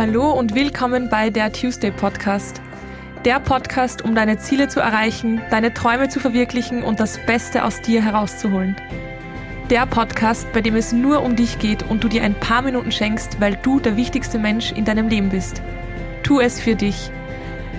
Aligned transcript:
Hallo 0.00 0.30
und 0.30 0.54
willkommen 0.54 1.10
bei 1.10 1.28
der 1.28 1.52
Tuesday 1.52 1.90
Podcast. 1.90 2.62
Der 3.26 3.38
Podcast, 3.38 4.00
um 4.00 4.14
deine 4.14 4.38
Ziele 4.38 4.66
zu 4.66 4.80
erreichen, 4.80 5.42
deine 5.50 5.74
Träume 5.74 6.08
zu 6.08 6.20
verwirklichen 6.20 6.82
und 6.82 7.00
das 7.00 7.18
Beste 7.26 7.66
aus 7.66 7.82
dir 7.82 8.02
herauszuholen. 8.02 8.76
Der 9.68 9.84
Podcast, 9.84 10.50
bei 10.54 10.62
dem 10.62 10.74
es 10.74 10.92
nur 10.92 11.22
um 11.22 11.36
dich 11.36 11.58
geht 11.58 11.82
und 11.82 12.02
du 12.02 12.08
dir 12.08 12.22
ein 12.22 12.32
paar 12.32 12.62
Minuten 12.62 12.90
schenkst, 12.90 13.42
weil 13.42 13.56
du 13.56 13.78
der 13.78 13.98
wichtigste 13.98 14.38
Mensch 14.38 14.72
in 14.72 14.86
deinem 14.86 15.08
Leben 15.08 15.28
bist. 15.28 15.60
Tu 16.22 16.40
es 16.40 16.58
für 16.58 16.76
dich. 16.76 17.10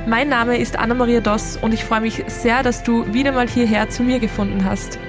Mein 0.06 0.30
Name 0.30 0.58
ist 0.58 0.78
Anna-Maria 0.78 1.22
Doss 1.22 1.58
und 1.58 1.74
ich 1.74 1.84
freue 1.84 2.02
mich 2.02 2.24
sehr, 2.28 2.62
dass 2.62 2.84
du 2.84 3.12
wieder 3.12 3.32
mal 3.32 3.50
hierher 3.50 3.90
zu 3.90 4.04
mir 4.04 4.20
gefunden 4.20 4.64
hast. 4.64 5.00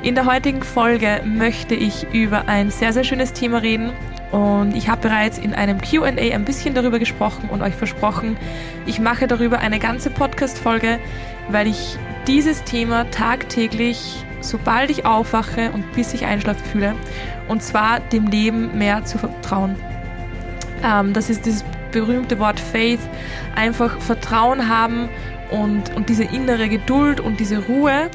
In 0.00 0.14
der 0.14 0.24
heutigen 0.24 0.62
Folge 0.62 1.20
möchte 1.22 1.74
ich 1.74 2.06
über 2.14 2.48
ein 2.48 2.70
sehr, 2.70 2.94
sehr 2.94 3.04
schönes 3.04 3.34
Thema 3.34 3.58
reden 3.58 3.92
und 4.36 4.76
ich 4.76 4.90
habe 4.90 5.00
bereits 5.00 5.38
in 5.38 5.54
einem 5.54 5.80
QA 5.80 6.08
ein 6.08 6.44
bisschen 6.44 6.74
darüber 6.74 6.98
gesprochen 6.98 7.48
und 7.48 7.62
euch 7.62 7.74
versprochen, 7.74 8.36
ich 8.84 9.00
mache 9.00 9.26
darüber 9.26 9.60
eine 9.60 9.78
ganze 9.78 10.10
Podcast-Folge, 10.10 10.98
weil 11.48 11.66
ich 11.66 11.96
dieses 12.26 12.62
Thema 12.64 13.10
tagtäglich, 13.10 14.22
sobald 14.42 14.90
ich 14.90 15.06
aufwache 15.06 15.70
und 15.72 15.90
bis 15.92 16.12
ich 16.12 16.26
einschlafe, 16.26 16.62
fühle. 16.66 16.94
Und 17.48 17.62
zwar 17.62 18.00
dem 18.00 18.26
Leben 18.26 18.76
mehr 18.76 19.06
zu 19.06 19.16
vertrauen. 19.16 19.74
Ähm, 20.84 21.14
das 21.14 21.30
ist 21.30 21.46
dieses 21.46 21.64
berühmte 21.90 22.38
Wort 22.38 22.60
Faith. 22.60 23.00
Einfach 23.54 23.98
Vertrauen 24.02 24.68
haben 24.68 25.08
und, 25.50 25.96
und 25.96 26.10
diese 26.10 26.24
innere 26.24 26.68
Geduld 26.68 27.20
und 27.20 27.40
diese 27.40 27.64
Ruhe, 27.64 28.10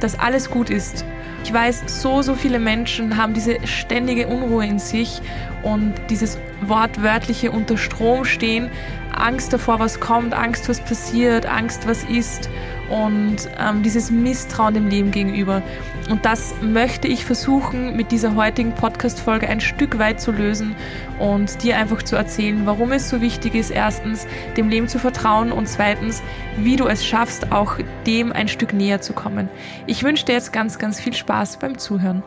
dass 0.00 0.18
alles 0.18 0.50
gut 0.50 0.68
ist. 0.68 1.04
Ich 1.42 1.52
weiß, 1.52 1.84
so, 1.86 2.22
so 2.22 2.34
viele 2.34 2.58
Menschen 2.58 3.16
haben 3.16 3.34
diese 3.34 3.66
ständige 3.66 4.28
Unruhe 4.28 4.66
in 4.66 4.78
sich 4.78 5.20
und 5.62 5.94
dieses 6.08 6.38
wortwörtliche 6.62 7.50
unter 7.50 7.76
Strom 7.76 8.24
stehen, 8.24 8.70
Angst 9.14 9.52
davor, 9.52 9.78
was 9.78 10.00
kommt, 10.00 10.34
Angst, 10.34 10.68
was 10.68 10.80
passiert, 10.80 11.46
Angst, 11.46 11.86
was 11.86 12.04
ist 12.04 12.48
und 12.90 13.48
ähm, 13.58 13.82
dieses 13.82 14.10
Misstrauen 14.10 14.74
dem 14.74 14.88
Leben 14.88 15.10
gegenüber. 15.10 15.62
Und 16.10 16.24
das 16.24 16.54
möchte 16.60 17.06
ich 17.06 17.24
versuchen, 17.24 17.96
mit 17.96 18.10
dieser 18.10 18.34
heutigen 18.34 18.74
Podcast-Folge 18.74 19.48
ein 19.48 19.60
Stück 19.60 19.98
weit 19.98 20.20
zu 20.20 20.32
lösen 20.32 20.74
und 21.20 21.62
dir 21.62 21.76
einfach 21.76 22.02
zu 22.02 22.16
erzählen, 22.16 22.66
warum 22.66 22.90
es 22.92 23.08
so 23.08 23.20
wichtig 23.20 23.54
ist, 23.54 23.70
erstens, 23.70 24.26
dem 24.56 24.68
Leben 24.68 24.88
zu 24.88 24.98
vertrauen 24.98 25.52
und 25.52 25.68
zweitens, 25.68 26.22
wie 26.56 26.76
du 26.76 26.86
es 26.86 27.06
schaffst, 27.06 27.52
auch 27.52 27.76
dem 28.06 28.32
ein 28.32 28.48
Stück 28.48 28.72
näher 28.72 29.00
zu 29.00 29.12
kommen. 29.12 29.48
Ich 29.86 30.02
wünsche 30.02 30.24
dir 30.24 30.32
jetzt 30.32 30.52
ganz, 30.52 30.78
ganz 30.78 31.00
viel 31.00 31.14
Spaß 31.14 31.58
beim 31.58 31.78
Zuhören. 31.78 32.24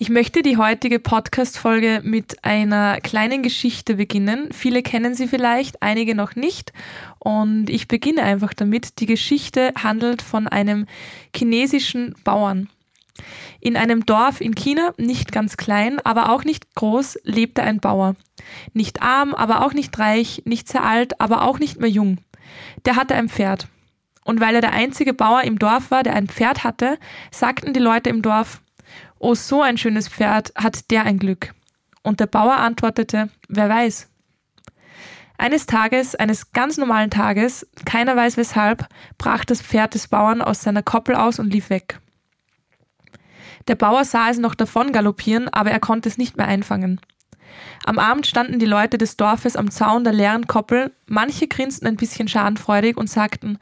Ich 0.00 0.10
möchte 0.10 0.42
die 0.42 0.56
heutige 0.56 1.00
Podcast-Folge 1.00 2.02
mit 2.04 2.44
einer 2.44 3.00
kleinen 3.00 3.42
Geschichte 3.42 3.96
beginnen. 3.96 4.52
Viele 4.52 4.84
kennen 4.84 5.14
sie 5.14 5.26
vielleicht, 5.26 5.82
einige 5.82 6.14
noch 6.14 6.36
nicht. 6.36 6.72
Und 7.18 7.68
ich 7.68 7.88
beginne 7.88 8.22
einfach 8.22 8.54
damit. 8.54 9.00
Die 9.00 9.06
Geschichte 9.06 9.72
handelt 9.76 10.22
von 10.22 10.46
einem 10.46 10.86
chinesischen 11.34 12.14
Bauern. 12.22 12.68
In 13.58 13.76
einem 13.76 14.06
Dorf 14.06 14.40
in 14.40 14.54
China, 14.54 14.92
nicht 14.98 15.32
ganz 15.32 15.56
klein, 15.56 15.98
aber 16.04 16.30
auch 16.30 16.44
nicht 16.44 16.76
groß, 16.76 17.18
lebte 17.24 17.64
ein 17.64 17.80
Bauer. 17.80 18.14
Nicht 18.74 19.02
arm, 19.02 19.34
aber 19.34 19.66
auch 19.66 19.72
nicht 19.72 19.98
reich, 19.98 20.42
nicht 20.44 20.68
sehr 20.68 20.84
alt, 20.84 21.20
aber 21.20 21.42
auch 21.42 21.58
nicht 21.58 21.80
mehr 21.80 21.90
jung. 21.90 22.18
Der 22.84 22.94
hatte 22.94 23.16
ein 23.16 23.28
Pferd. 23.28 23.66
Und 24.24 24.40
weil 24.40 24.54
er 24.54 24.60
der 24.60 24.74
einzige 24.74 25.12
Bauer 25.12 25.42
im 25.42 25.58
Dorf 25.58 25.90
war, 25.90 26.04
der 26.04 26.14
ein 26.14 26.28
Pferd 26.28 26.62
hatte, 26.62 26.98
sagten 27.32 27.72
die 27.72 27.80
Leute 27.80 28.10
im 28.10 28.22
Dorf, 28.22 28.60
Oh, 29.18 29.34
so 29.34 29.62
ein 29.62 29.78
schönes 29.78 30.08
Pferd, 30.08 30.52
hat 30.54 30.90
der 30.90 31.04
ein 31.04 31.18
Glück. 31.18 31.54
Und 32.02 32.20
der 32.20 32.26
Bauer 32.26 32.56
antwortete, 32.56 33.28
wer 33.48 33.68
weiß. 33.68 34.08
Eines 35.36 35.66
Tages, 35.66 36.16
eines 36.16 36.52
ganz 36.52 36.78
normalen 36.78 37.10
Tages, 37.10 37.66
keiner 37.84 38.16
weiß 38.16 38.36
weshalb, 38.36 38.88
brach 39.18 39.44
das 39.44 39.62
Pferd 39.62 39.94
des 39.94 40.08
Bauern 40.08 40.42
aus 40.42 40.62
seiner 40.62 40.82
Koppel 40.82 41.14
aus 41.14 41.38
und 41.38 41.52
lief 41.52 41.70
weg. 41.70 42.00
Der 43.68 43.76
Bauer 43.76 44.04
sah 44.04 44.30
es 44.30 44.38
noch 44.38 44.54
davon 44.54 44.92
galoppieren, 44.92 45.48
aber 45.48 45.70
er 45.70 45.78
konnte 45.78 46.08
es 46.08 46.18
nicht 46.18 46.36
mehr 46.36 46.48
einfangen. 46.48 47.00
Am 47.84 47.98
Abend 47.98 48.26
standen 48.26 48.58
die 48.58 48.66
Leute 48.66 48.98
des 48.98 49.16
Dorfes 49.16 49.56
am 49.56 49.70
Zaun 49.70 50.04
der 50.04 50.12
leeren 50.12 50.46
Koppel, 50.46 50.92
manche 51.06 51.46
grinsten 51.46 51.86
ein 51.86 51.96
bisschen 51.96 52.28
schadenfreudig 52.28 52.96
und 52.96 53.08
sagten, 53.08 53.58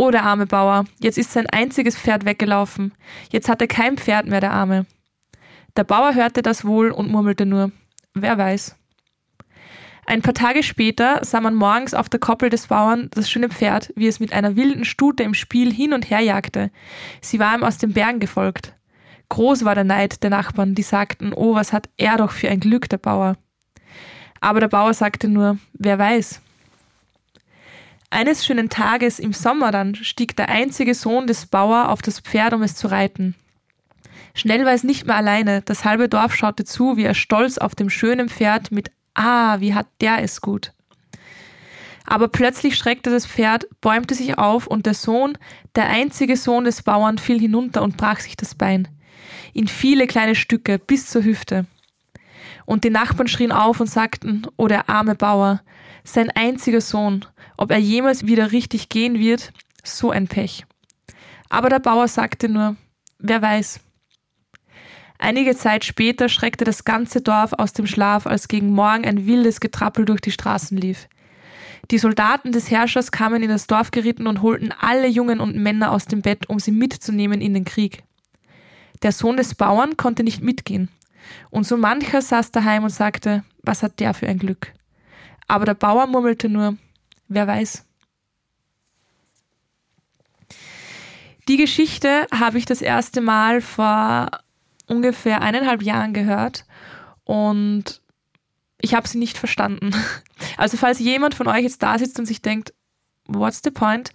Oh, 0.00 0.10
der 0.10 0.22
arme 0.22 0.46
Bauer, 0.46 0.86
jetzt 1.00 1.18
ist 1.18 1.30
sein 1.30 1.46
einziges 1.48 1.94
Pferd 1.94 2.24
weggelaufen. 2.24 2.94
Jetzt 3.30 3.50
hat 3.50 3.60
er 3.60 3.68
kein 3.68 3.98
Pferd 3.98 4.24
mehr, 4.24 4.40
der 4.40 4.52
Arme. 4.52 4.86
Der 5.76 5.84
Bauer 5.84 6.14
hörte 6.14 6.40
das 6.40 6.64
wohl 6.64 6.90
und 6.90 7.10
murmelte 7.10 7.44
nur, 7.44 7.70
wer 8.14 8.38
weiß. 8.38 8.76
Ein 10.06 10.22
paar 10.22 10.32
Tage 10.32 10.62
später 10.62 11.22
sah 11.22 11.42
man 11.42 11.54
morgens 11.54 11.92
auf 11.92 12.08
der 12.08 12.18
Koppel 12.18 12.48
des 12.48 12.68
Bauern 12.68 13.08
das 13.10 13.30
schöne 13.30 13.50
Pferd, 13.50 13.92
wie 13.94 14.06
es 14.06 14.20
mit 14.20 14.32
einer 14.32 14.56
wilden 14.56 14.86
Stute 14.86 15.22
im 15.22 15.34
Spiel 15.34 15.70
hin 15.70 15.92
und 15.92 16.08
her 16.08 16.20
jagte. 16.20 16.70
Sie 17.20 17.38
war 17.38 17.54
ihm 17.54 17.62
aus 17.62 17.76
den 17.76 17.92
Bergen 17.92 18.20
gefolgt. 18.20 18.74
Groß 19.28 19.66
war 19.66 19.74
der 19.74 19.84
Neid 19.84 20.22
der 20.22 20.30
Nachbarn, 20.30 20.74
die 20.74 20.82
sagten, 20.82 21.34
oh, 21.34 21.54
was 21.54 21.74
hat 21.74 21.90
er 21.98 22.16
doch 22.16 22.30
für 22.30 22.48
ein 22.48 22.60
Glück, 22.60 22.88
der 22.88 22.96
Bauer. 22.96 23.36
Aber 24.40 24.60
der 24.60 24.68
Bauer 24.68 24.94
sagte 24.94 25.28
nur, 25.28 25.58
wer 25.74 25.98
weiß. 25.98 26.40
Eines 28.10 28.44
schönen 28.44 28.68
Tages 28.68 29.20
im 29.20 29.32
Sommer 29.32 29.70
dann 29.70 29.94
stieg 29.94 30.34
der 30.36 30.48
einzige 30.48 30.94
Sohn 30.94 31.28
des 31.28 31.46
Bauer 31.46 31.88
auf 31.90 32.02
das 32.02 32.18
Pferd, 32.18 32.52
um 32.52 32.62
es 32.62 32.74
zu 32.74 32.88
reiten. 32.88 33.36
Schnell 34.34 34.64
war 34.64 34.72
es 34.72 34.82
nicht 34.82 35.06
mehr 35.06 35.16
alleine, 35.16 35.62
das 35.62 35.84
halbe 35.84 36.08
Dorf 36.08 36.34
schaute 36.34 36.64
zu, 36.64 36.96
wie 36.96 37.04
er 37.04 37.14
stolz 37.14 37.58
auf 37.58 37.76
dem 37.76 37.88
schönen 37.88 38.28
Pferd 38.28 38.72
mit 38.72 38.90
Ah, 39.14 39.60
wie 39.60 39.74
hat 39.74 39.86
der 40.00 40.22
es 40.22 40.40
gut. 40.40 40.72
Aber 42.04 42.28
plötzlich 42.28 42.76
schreckte 42.76 43.10
das 43.10 43.26
Pferd, 43.26 43.68
bäumte 43.80 44.14
sich 44.16 44.38
auf 44.38 44.66
und 44.66 44.86
der 44.86 44.94
Sohn, 44.94 45.38
der 45.76 45.88
einzige 45.88 46.36
Sohn 46.36 46.64
des 46.64 46.82
Bauern, 46.82 47.18
fiel 47.18 47.38
hinunter 47.38 47.82
und 47.82 47.96
brach 47.96 48.18
sich 48.18 48.36
das 48.36 48.56
Bein. 48.56 48.88
In 49.52 49.68
viele 49.68 50.08
kleine 50.08 50.34
Stücke 50.34 50.78
bis 50.78 51.06
zur 51.06 51.22
Hüfte. 51.22 51.66
Und 52.66 52.82
die 52.82 52.90
Nachbarn 52.90 53.28
schrien 53.28 53.52
auf 53.52 53.80
und 53.80 53.88
sagten, 53.88 54.46
oh 54.56 54.66
der 54.66 54.88
arme 54.88 55.14
Bauer, 55.14 55.60
sein 56.02 56.30
einziger 56.30 56.80
Sohn, 56.80 57.24
ob 57.60 57.70
er 57.70 57.78
jemals 57.78 58.24
wieder 58.26 58.52
richtig 58.52 58.88
gehen 58.88 59.18
wird, 59.18 59.52
so 59.84 60.10
ein 60.10 60.28
Pech. 60.28 60.64
Aber 61.50 61.68
der 61.68 61.78
Bauer 61.78 62.08
sagte 62.08 62.48
nur, 62.48 62.76
wer 63.18 63.42
weiß. 63.42 63.80
Einige 65.18 65.54
Zeit 65.54 65.84
später 65.84 66.30
schreckte 66.30 66.64
das 66.64 66.84
ganze 66.84 67.20
Dorf 67.20 67.52
aus 67.52 67.74
dem 67.74 67.86
Schlaf, 67.86 68.26
als 68.26 68.48
gegen 68.48 68.70
Morgen 68.70 69.04
ein 69.04 69.26
wildes 69.26 69.60
Getrappel 69.60 70.06
durch 70.06 70.22
die 70.22 70.30
Straßen 70.30 70.78
lief. 70.78 71.06
Die 71.90 71.98
Soldaten 71.98 72.50
des 72.50 72.70
Herrschers 72.70 73.12
kamen 73.12 73.42
in 73.42 73.50
das 73.50 73.66
Dorf 73.66 73.90
geritten 73.90 74.26
und 74.26 74.40
holten 74.40 74.72
alle 74.80 75.06
Jungen 75.06 75.38
und 75.38 75.54
Männer 75.54 75.92
aus 75.92 76.06
dem 76.06 76.22
Bett, 76.22 76.48
um 76.48 76.60
sie 76.60 76.72
mitzunehmen 76.72 77.42
in 77.42 77.52
den 77.52 77.66
Krieg. 77.66 78.04
Der 79.02 79.12
Sohn 79.12 79.36
des 79.36 79.54
Bauern 79.54 79.98
konnte 79.98 80.24
nicht 80.24 80.42
mitgehen. 80.42 80.88
Und 81.50 81.66
so 81.66 81.76
mancher 81.76 82.22
saß 82.22 82.52
daheim 82.52 82.84
und 82.84 82.90
sagte, 82.90 83.44
was 83.62 83.82
hat 83.82 84.00
der 84.00 84.14
für 84.14 84.28
ein 84.28 84.38
Glück? 84.38 84.72
Aber 85.46 85.66
der 85.66 85.74
Bauer 85.74 86.06
murmelte 86.06 86.48
nur, 86.48 86.78
Wer 87.30 87.46
weiß. 87.46 87.86
Die 91.48 91.56
Geschichte 91.56 92.26
habe 92.32 92.58
ich 92.58 92.66
das 92.66 92.82
erste 92.82 93.20
Mal 93.20 93.60
vor 93.60 94.30
ungefähr 94.88 95.40
eineinhalb 95.40 95.80
Jahren 95.82 96.12
gehört 96.12 96.66
und 97.24 98.02
ich 98.80 98.94
habe 98.94 99.08
sie 99.08 99.18
nicht 99.18 99.38
verstanden. 99.38 99.92
Also 100.56 100.78
falls 100.78 100.98
jemand 100.98 101.34
von 101.34 101.48
euch 101.48 101.62
jetzt 101.62 101.82
da 101.82 101.98
sitzt 101.98 102.18
und 102.18 102.24
sich 102.24 102.40
denkt, 102.40 102.72
what's 103.26 103.60
the 103.62 103.70
point? 103.70 104.10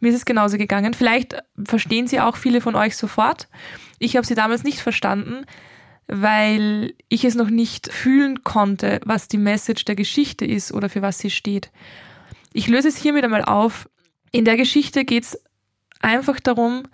Mir 0.00 0.08
ist 0.08 0.16
es 0.16 0.24
genauso 0.24 0.56
gegangen. 0.56 0.94
Vielleicht 0.94 1.36
verstehen 1.62 2.06
sie 2.06 2.20
auch 2.20 2.36
viele 2.36 2.62
von 2.62 2.74
euch 2.74 2.96
sofort. 2.96 3.48
Ich 3.98 4.16
habe 4.16 4.26
sie 4.26 4.34
damals 4.34 4.64
nicht 4.64 4.80
verstanden, 4.80 5.44
weil 6.06 6.94
ich 7.08 7.24
es 7.24 7.34
noch 7.34 7.50
nicht 7.50 7.92
fühlen 7.92 8.44
konnte, 8.44 9.00
was 9.04 9.28
die 9.28 9.36
Message 9.36 9.84
der 9.84 9.94
Geschichte 9.94 10.46
ist 10.46 10.72
oder 10.72 10.88
für 10.88 11.02
was 11.02 11.18
sie 11.18 11.30
steht. 11.30 11.70
Ich 12.52 12.68
löse 12.68 12.88
es 12.88 12.96
hiermit 12.96 13.24
einmal 13.24 13.44
auf. 13.44 13.88
In 14.32 14.44
der 14.44 14.56
Geschichte 14.56 15.04
geht 15.04 15.24
es 15.24 15.42
einfach 16.00 16.40
darum, 16.40 16.84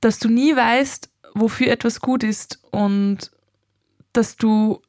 dass 0.00 0.18
du 0.18 0.28
nie 0.28 0.54
weißt, 0.54 1.10
wofür 1.34 1.68
etwas 1.68 2.00
gut 2.00 2.22
ist 2.22 2.60
und 2.70 3.30
dass 4.12 4.36
du 4.36 4.80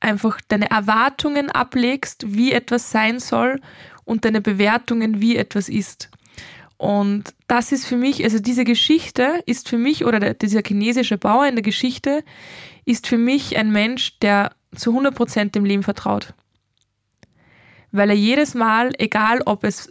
einfach 0.00 0.40
deine 0.48 0.70
Erwartungen 0.70 1.50
ablegst, 1.50 2.34
wie 2.34 2.52
etwas 2.52 2.90
sein 2.90 3.18
soll 3.18 3.60
und 4.04 4.24
deine 4.24 4.40
Bewertungen, 4.40 5.20
wie 5.20 5.36
etwas 5.36 5.68
ist. 5.68 6.10
Und 6.78 7.34
das 7.48 7.72
ist 7.72 7.86
für 7.86 7.96
mich, 7.96 8.22
also 8.22 8.38
diese 8.38 8.64
Geschichte 8.64 9.42
ist 9.46 9.68
für 9.68 9.78
mich, 9.78 10.04
oder 10.04 10.20
der, 10.20 10.34
dieser 10.34 10.62
chinesische 10.64 11.16
Bauer 11.16 11.46
in 11.46 11.56
der 11.56 11.62
Geschichte 11.62 12.22
ist 12.84 13.06
für 13.06 13.18
mich 13.18 13.56
ein 13.56 13.72
Mensch, 13.72 14.18
der 14.20 14.52
zu 14.74 14.96
100% 14.96 15.52
dem 15.52 15.64
Leben 15.64 15.82
vertraut 15.82 16.34
weil 17.96 18.10
er 18.10 18.16
jedes 18.16 18.54
Mal, 18.54 18.92
egal 18.98 19.40
ob 19.44 19.64
es 19.64 19.90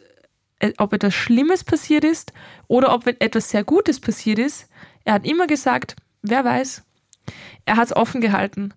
äh, 0.60 0.74
ob 0.78 0.94
etwas 0.94 1.14
Schlimmes 1.14 1.64
passiert 1.64 2.04
ist 2.04 2.32
oder 2.68 2.94
ob 2.94 3.08
etwas 3.08 3.50
sehr 3.50 3.64
Gutes 3.64 4.00
passiert 4.00 4.40
ist, 4.40 4.70
er 5.04 5.14
hat 5.14 5.26
immer 5.26 5.48
gesagt, 5.48 5.96
wer 6.22 6.44
weiß. 6.44 6.84
Er 7.66 7.78
hat 7.78 7.88
es 7.88 7.96
offen 7.96 8.22
gehalten. 8.22 8.74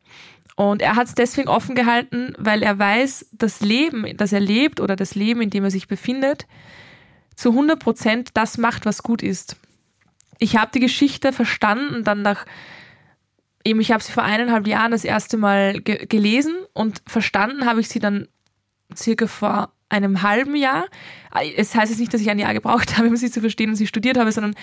Und 0.57 0.83
er 0.83 0.97
hat 0.97 1.07
es 1.07 1.15
deswegen 1.15 1.49
offen 1.49 1.77
gehalten, 1.77 2.35
weil 2.37 2.63
er 2.65 2.79
weiß, 2.79 3.29
das 3.33 3.61
Leben, 3.61 4.17
das 4.17 4.33
er 4.33 4.41
lebt 4.41 4.81
oder 4.81 4.97
das 4.97 5.15
Leben, 5.15 5.41
in 5.41 5.51
dem 5.51 5.63
er 5.63 5.71
sich 5.71 5.87
befindet, 5.87 6.47
zu 7.37 7.51
100 7.51 7.79
Prozent 7.79 8.31
das 8.35 8.59
macht, 8.59 8.85
was 8.85 9.05
gut 9.05 9.23
ist. 9.23 9.57
Ich 10.41 10.57
habe 10.57 10.73
die 10.75 10.81
Geschichte 10.81 11.33
verstanden, 11.33 12.03
dann 12.03 12.23
nach, 12.23 12.45
eben 13.65 13.81
ich 13.81 13.93
habe 13.93 14.03
sie 14.03 14.11
vor 14.11 14.25
eineinhalb 14.25 14.67
Jahren 14.67 14.91
das 14.91 15.05
erste 15.05 15.37
Mal 15.37 15.81
ge 15.81 16.07
gelesen 16.07 16.57
und 16.73 17.03
verstanden 17.07 17.67
habe 17.67 17.81
ich 17.81 17.89
sie 17.89 18.01
dann 18.01 18.27
circa 18.95 19.27
vor 19.27 19.73
einem 19.89 20.23
halben 20.23 20.55
Jahr. 20.55 20.87
Es 21.57 21.75
heißt 21.75 21.91
jetzt 21.91 22.01
nicht, 22.01 22.13
dass 22.13 22.21
ich 22.21 22.31
ein 22.31 22.39
Jahr 22.39 22.55
gebraucht 22.55 22.99
habe, 22.99 23.09
um 23.09 23.17
sie 23.17 23.31
zu 23.31 23.41
verstehen 23.41 23.71
und 23.71 23.77
sie 23.77 23.87
studiert 23.87 24.19
habe, 24.19 24.33
sondern 24.33 24.55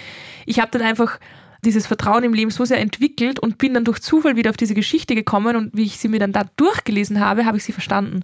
ich 0.46 0.60
habe 0.60 0.72
dann 0.72 0.82
einfach 0.82 1.20
dieses 1.64 1.88
Vertrauen 1.88 2.24
im 2.24 2.34
Leben 2.34 2.52
so 2.52 2.64
sehr 2.64 2.80
entwickelt 2.80 3.40
und 3.40 3.58
bin 3.58 3.74
dann 3.74 3.86
durch 3.86 4.00
Zufall 4.00 4.36
wieder 4.36 4.52
auf 4.52 4.58
diese 4.58 4.76
Geschichte 4.76 5.16
gekommen 5.16 5.56
und 5.56 5.76
wie 5.76 5.86
ich 5.86 5.98
sie 5.98 6.08
mir 6.08 6.20
dann 6.20 6.32
da 6.32 6.44
durchgelesen 6.58 7.20
habe, 7.20 7.46
habe 7.46 7.58
ich 7.58 7.64
sie 7.64 7.72
verstanden. 7.72 8.24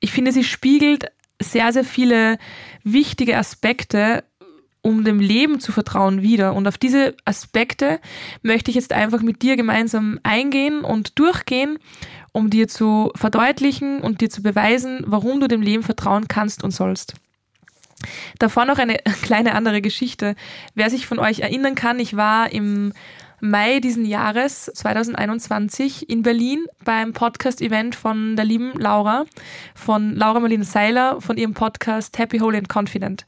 Ich 0.00 0.10
finde, 0.10 0.32
sie 0.32 0.44
spiegelt 0.44 1.12
sehr, 1.40 1.72
sehr 1.72 1.84
viele 1.84 2.38
wichtige 2.82 3.38
Aspekte, 3.38 4.24
um 4.82 5.04
dem 5.04 5.18
Leben 5.18 5.60
zu 5.60 5.72
vertrauen, 5.72 6.20
wieder. 6.20 6.54
Und 6.54 6.68
auf 6.68 6.76
diese 6.76 7.16
Aspekte 7.24 8.00
möchte 8.42 8.70
ich 8.70 8.74
jetzt 8.74 8.92
einfach 8.92 9.22
mit 9.22 9.40
dir 9.40 9.56
gemeinsam 9.56 10.20
eingehen 10.22 10.82
und 10.82 11.18
durchgehen, 11.18 11.78
um 12.34 12.50
dir 12.50 12.66
zu 12.66 13.12
verdeutlichen 13.14 14.00
und 14.00 14.20
dir 14.20 14.28
zu 14.28 14.42
beweisen, 14.42 15.04
warum 15.06 15.40
du 15.40 15.46
dem 15.46 15.62
Leben 15.62 15.84
vertrauen 15.84 16.26
kannst 16.26 16.64
und 16.64 16.72
sollst. 16.72 17.14
Davor 18.40 18.64
noch 18.66 18.78
eine 18.78 18.96
kleine 19.22 19.54
andere 19.54 19.80
Geschichte. 19.80 20.34
Wer 20.74 20.90
sich 20.90 21.06
von 21.06 21.20
euch 21.20 21.40
erinnern 21.40 21.76
kann, 21.76 22.00
ich 22.00 22.16
war 22.16 22.52
im 22.52 22.92
Mai 23.40 23.78
diesen 23.78 24.04
Jahres 24.04 24.64
2021 24.74 26.10
in 26.10 26.22
Berlin 26.22 26.64
beim 26.84 27.12
Podcast-Event 27.12 27.94
von 27.94 28.34
der 28.34 28.44
lieben 28.44 28.72
Laura, 28.78 29.26
von 29.74 30.16
Laura 30.16 30.40
Marlene 30.40 30.64
Seiler, 30.64 31.20
von 31.20 31.36
ihrem 31.36 31.54
Podcast 31.54 32.18
Happy, 32.18 32.38
Holy 32.38 32.58
and 32.58 32.68
Confident. 32.68 33.26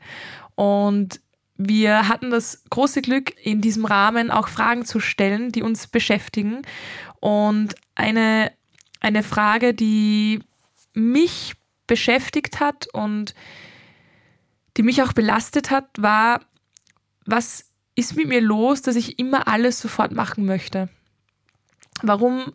Und 0.57 1.21
wir 1.59 2.09
hatten 2.09 2.31
das 2.31 2.65
große 2.71 3.03
Glück, 3.03 3.35
in 3.45 3.61
diesem 3.61 3.85
Rahmen 3.85 4.31
auch 4.33 4.49
Fragen 4.49 4.85
zu 4.85 4.99
stellen, 4.99 5.53
die 5.53 5.63
uns 5.63 5.87
beschäftigen. 5.87 6.63
Und 7.21 7.75
eine, 7.95 8.53
eine 9.07 9.23
Frage, 9.23 9.73
die 9.73 10.41
mich 10.93 11.55
beschäftigt 11.87 12.59
hat 12.59 12.89
und 12.93 13.35
die 14.77 14.83
mich 14.83 15.01
auch 15.03 15.13
belastet 15.13 15.71
hat, 15.71 15.87
war, 15.97 16.41
was 17.25 17.71
ist 17.95 18.17
mit 18.17 18.27
mir 18.27 18.41
los, 18.41 18.83
dass 18.83 18.97
ich 18.97 19.19
immer 19.19 19.47
alles 19.47 19.81
sofort 19.81 20.13
machen 20.13 20.45
möchte? 20.45 20.89
Warum? 22.03 22.53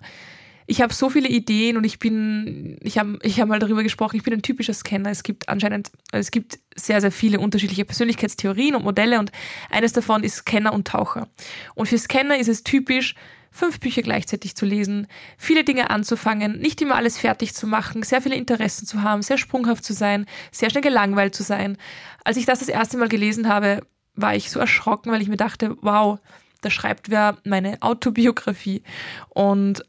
Ich 0.68 0.82
habe 0.82 0.94
so 0.94 1.10
viele 1.10 1.30
Ideen 1.30 1.78
und 1.78 1.86
ich 1.86 2.00
bin, 2.00 2.78
ich 2.82 2.98
habe 2.98 3.18
ich 3.24 3.40
hab 3.40 3.48
mal 3.48 3.60
darüber 3.60 3.82
gesprochen, 3.82 4.18
ich 4.18 4.24
bin 4.24 4.34
ein 4.34 4.42
typischer 4.42 4.74
Scanner. 4.74 5.10
Es 5.10 5.24
gibt 5.24 5.50
anscheinend, 5.50 5.92
es 6.12 6.32
gibt 6.32 6.60
sehr, 6.76 7.02
sehr 7.02 7.12
viele 7.12 7.40
unterschiedliche 7.40 7.86
Persönlichkeitstheorien 7.86 8.76
und 8.76 8.84
Modelle 8.84 9.20
und 9.20 9.32
eines 9.70 9.94
davon 9.94 10.24
ist 10.24 10.36
Scanner 10.36 10.74
und 10.74 10.88
Taucher. 10.88 11.28
Und 11.76 11.88
für 11.88 11.98
Scanner 11.98 12.38
ist 12.38 12.50
es 12.50 12.64
typisch, 12.64 13.16
fünf 13.52 13.80
Bücher 13.80 14.02
gleichzeitig 14.02 14.56
zu 14.56 14.66
lesen, 14.66 15.08
viele 15.38 15.64
Dinge 15.64 15.90
anzufangen, 15.90 16.60
nicht 16.60 16.82
immer 16.82 16.96
alles 16.96 17.18
fertig 17.18 17.54
zu 17.54 17.68
machen, 17.68 18.02
sehr 18.04 18.22
viele 18.22 18.36
Interessen 18.36 18.88
zu 18.88 19.04
haben, 19.04 19.22
sehr 19.22 19.38
sprunghaft 19.38 19.84
zu 19.84 19.94
sein, 19.94 20.26
sehr 20.52 20.70
schnell 20.70 20.84
gelangweilt 20.84 21.36
zu 21.36 21.44
sein. 21.44 21.78
Als 22.24 22.38
ich 22.38 22.46
das 22.46 22.60
das 22.60 22.70
erste 22.70 22.98
Mal 22.98 23.10
gelesen 23.10 23.50
habe, 23.50 23.82
war 24.16 24.36
ich 24.36 24.50
so 24.50 24.60
erschrocken, 24.60 25.12
weil 25.12 25.22
ich 25.22 25.28
mir 25.28 25.38
dachte, 25.38 25.76
wow, 25.82 26.20
da 26.62 26.70
schreibt 26.70 27.10
wer 27.10 27.38
meine 27.44 27.82
Autobiografie. 27.82 28.84
Und 29.30 29.84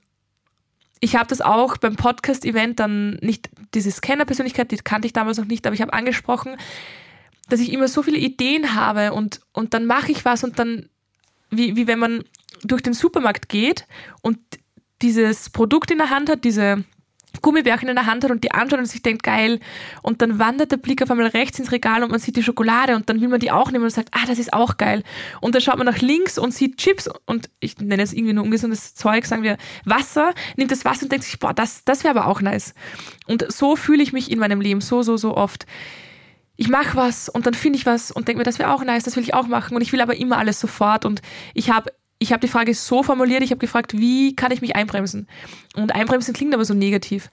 ich 1.01 1.17
habe 1.17 1.29
das 1.29 1.41
auch 1.41 1.77
beim 1.77 1.97
Podcast-Event 1.97 2.81
dann 2.81 3.15
nicht, 3.23 3.51
diese 3.75 3.91
Scanner-Persönlichkeit, 3.91 4.71
die 4.71 4.77
kannte 4.77 5.07
ich 5.07 5.13
damals 5.13 5.39
noch 5.39 5.47
nicht, 5.47 5.67
aber 5.67 5.75
ich 5.75 5.83
habe 5.83 5.93
angesprochen, 5.93 6.57
dass 7.49 7.61
ich 7.61 7.73
immer 7.73 7.89
so 7.89 8.03
viele 8.03 8.19
Ideen 8.19 8.75
habe 8.75 9.13
und, 9.13 9.41
und 9.53 9.75
dann 9.75 9.87
mache 9.87 10.13
ich 10.13 10.25
was 10.25 10.45
und 10.45 10.59
dann, 10.59 10.89
wie, 11.51 11.77
wie 11.77 11.87
wenn 11.87 11.99
man 11.99 12.25
durch 12.63 12.83
den 12.83 12.95
Supermarkt 12.95 13.49
geht 13.49 13.87
und 14.23 14.39
dieses 15.03 15.51
Produkt 15.51 15.91
in 15.91 15.99
der 15.99 16.11
Hand 16.11 16.31
hat, 16.31 16.45
diese 16.45 16.85
Gummibärchen 17.41 17.89
in 17.89 17.97
der 17.97 18.07
Hand 18.07 18.25
hat 18.25 18.31
und 18.31 18.45
die 18.45 18.51
anschaut 18.53 18.79
und 18.79 18.87
sich 18.87 19.03
denkt, 19.03 19.23
geil. 19.23 19.59
Und 20.03 20.21
dann 20.21 20.39
wandert 20.39 20.71
der 20.71 20.77
Blick 20.77 21.03
auf 21.03 21.11
einmal 21.11 21.29
rechts 21.29 21.59
ins 21.59 21.73
Regal 21.73 22.03
und 22.03 22.11
man 22.11 22.21
sieht 22.21 22.37
die 22.37 22.43
Schokolade 22.43 22.95
und 22.95 23.09
dann 23.09 23.21
will 23.21 23.29
man 23.29 23.41
die 23.41 23.51
auch 23.51 23.71
nehmen 23.71 23.85
und 23.85 23.91
sagt, 23.91 24.11
ah, 24.13 24.27
das 24.27 24.39
ist 24.39 24.53
auch 24.53 24.77
geil. 24.77 25.03
Und 25.41 25.55
dann 25.55 25.63
schaut 25.63 25.79
man 25.79 25.87
nach 25.87 25.99
links 25.99 26.39
und 26.39 26.53
sieht 26.53 26.77
Chips 26.77 27.09
und 27.27 27.49
ich 27.61 27.79
nenne 27.79 28.03
es 28.03 28.13
irgendwie 28.13 28.35
nur 28.35 28.45
ungesundes 28.45 28.95
Zeug, 28.95 29.25
sagen 29.25 29.43
wir 29.43 29.57
Wasser, 29.85 30.35
nimmt 30.57 30.71
das 30.71 30.85
Wasser 30.85 31.05
und 31.05 31.13
denkt 31.13 31.25
sich, 31.25 31.39
boah, 31.39 31.55
das, 31.55 31.85
das 31.85 32.05
wäre 32.05 32.19
aber 32.19 32.29
auch 32.29 32.41
nice. 32.41 32.75
Und 33.27 33.51
so 33.51 33.77
fühle 33.77 34.03
ich 34.03 34.13
mich 34.13 34.31
in 34.31 34.39
meinem 34.39 34.61
Leben 34.61 34.81
so, 34.81 35.03
so, 35.03 35.17
so 35.17 35.37
oft. 35.37 35.67
Ich 36.57 36.69
mache 36.69 36.97
was 36.97 37.29
und 37.29 37.47
dann 37.47 37.55
finde 37.55 37.79
ich 37.79 37.87
was 37.87 38.11
und 38.11 38.29
denke 38.29 38.39
mir, 38.39 38.45
das 38.45 38.59
wäre 38.59 38.73
auch 38.73 38.85
nice, 38.85 39.05
das 39.05 39.17
will 39.17 39.23
ich 39.23 39.35
auch 39.35 39.49
machen 39.49 39.75
und 39.75 39.81
ich 39.81 39.93
will 39.93 40.03
aber 40.03 40.17
immer 40.17 40.37
alles 40.39 40.61
sofort 40.61 41.07
und 41.07 41.23
ich 41.55 41.71
habe 41.71 41.91
ich 42.23 42.33
habe 42.33 42.41
die 42.41 42.49
Frage 42.49 42.73
so 42.73 43.03
formuliert, 43.03 43.43
ich 43.43 43.51
habe 43.51 43.59
gefragt, 43.59 43.99
wie 43.99 44.37
kann 44.37 44.53
ich 44.53 44.61
mich 44.61 44.77
einbremsen? 44.77 45.27
Und 45.75 45.93
einbremsen 45.93 46.33
klingt 46.33 46.55
aber 46.55 46.65
so 46.65 46.73
negativ. 46.73 47.31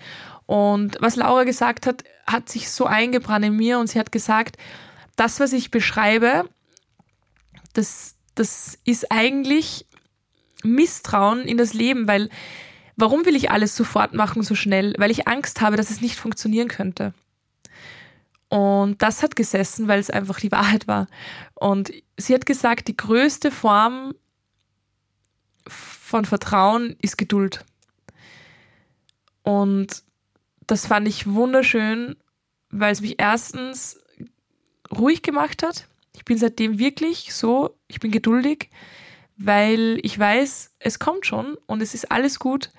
Und 0.47 0.97
was 0.99 1.15
Laura 1.15 1.43
gesagt 1.43 1.85
hat, 1.85 2.03
hat 2.25 2.49
sich 2.49 2.71
so 2.71 2.85
eingebrannt 2.85 3.45
in 3.45 3.55
mir 3.55 3.77
und 3.77 3.87
sie 3.87 3.99
hat 3.99 4.11
gesagt, 4.11 4.57
das, 5.15 5.39
was 5.39 5.53
ich 5.53 5.69
beschreibe, 5.69 6.49
das, 7.73 8.15
das 8.33 8.79
ist 8.83 9.11
eigentlich 9.11 9.85
Misstrauen 10.63 11.41
in 11.41 11.57
das 11.57 11.75
Leben, 11.75 12.07
weil 12.07 12.29
warum 12.95 13.25
will 13.27 13.35
ich 13.35 13.51
alles 13.51 13.75
sofort 13.75 14.15
machen, 14.15 14.41
so 14.41 14.55
schnell? 14.55 14.95
Weil 14.97 15.11
ich 15.11 15.27
Angst 15.27 15.61
habe, 15.61 15.77
dass 15.77 15.91
es 15.91 16.01
nicht 16.01 16.15
funktionieren 16.15 16.67
könnte. 16.67 17.13
Und 18.49 19.03
das 19.03 19.21
hat 19.21 19.35
gesessen, 19.35 19.87
weil 19.87 19.99
es 19.99 20.09
einfach 20.09 20.39
die 20.39 20.51
Wahrheit 20.51 20.87
war. 20.87 21.05
Und 21.53 21.91
sie 22.17 22.33
hat 22.33 22.47
gesagt, 22.47 22.87
die 22.87 22.97
größte 22.97 23.51
Form 23.51 24.15
von 26.09 26.25
Vertrauen 26.25 26.95
ist 27.01 27.19
Geduld. 27.19 27.63
Und 29.43 30.03
das 30.65 30.87
fand 30.87 31.07
ich 31.07 31.27
wunderschön, 31.27 32.15
weil 32.71 32.91
es 32.91 33.01
mich 33.01 33.15
erstens 33.19 33.99
ruhig 34.91 35.21
gemacht 35.21 35.61
hat. 35.61 35.87
Ich 36.15 36.25
bin 36.25 36.39
seitdem 36.39 36.79
wirklich 36.79 37.33
so, 37.33 37.75
ich 37.87 37.99
bin 37.99 38.09
geduldig, 38.09 38.71
weil 39.37 39.99
ich 40.01 40.17
weiß, 40.17 40.71
es 40.79 40.97
kommt 40.97 41.27
schon 41.27 41.55
und 41.67 41.81
es 41.81 41.93
ist 41.93 42.11
alles 42.11 42.39
gut. 42.39 42.71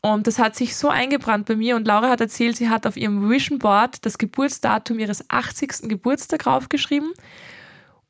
Und 0.00 0.26
das 0.26 0.38
hat 0.38 0.56
sich 0.56 0.74
so 0.74 0.88
eingebrannt 0.88 1.46
bei 1.46 1.54
mir. 1.56 1.76
Und 1.76 1.86
Laura 1.86 2.08
hat 2.08 2.22
erzählt, 2.22 2.56
sie 2.56 2.70
hat 2.70 2.86
auf 2.86 2.96
ihrem 2.96 3.28
Vision 3.28 3.58
Board 3.58 4.06
das 4.06 4.16
Geburtsdatum 4.16 4.98
ihres 4.98 5.28
80. 5.28 5.88
Geburtstag 5.88 6.44
draufgeschrieben 6.44 7.12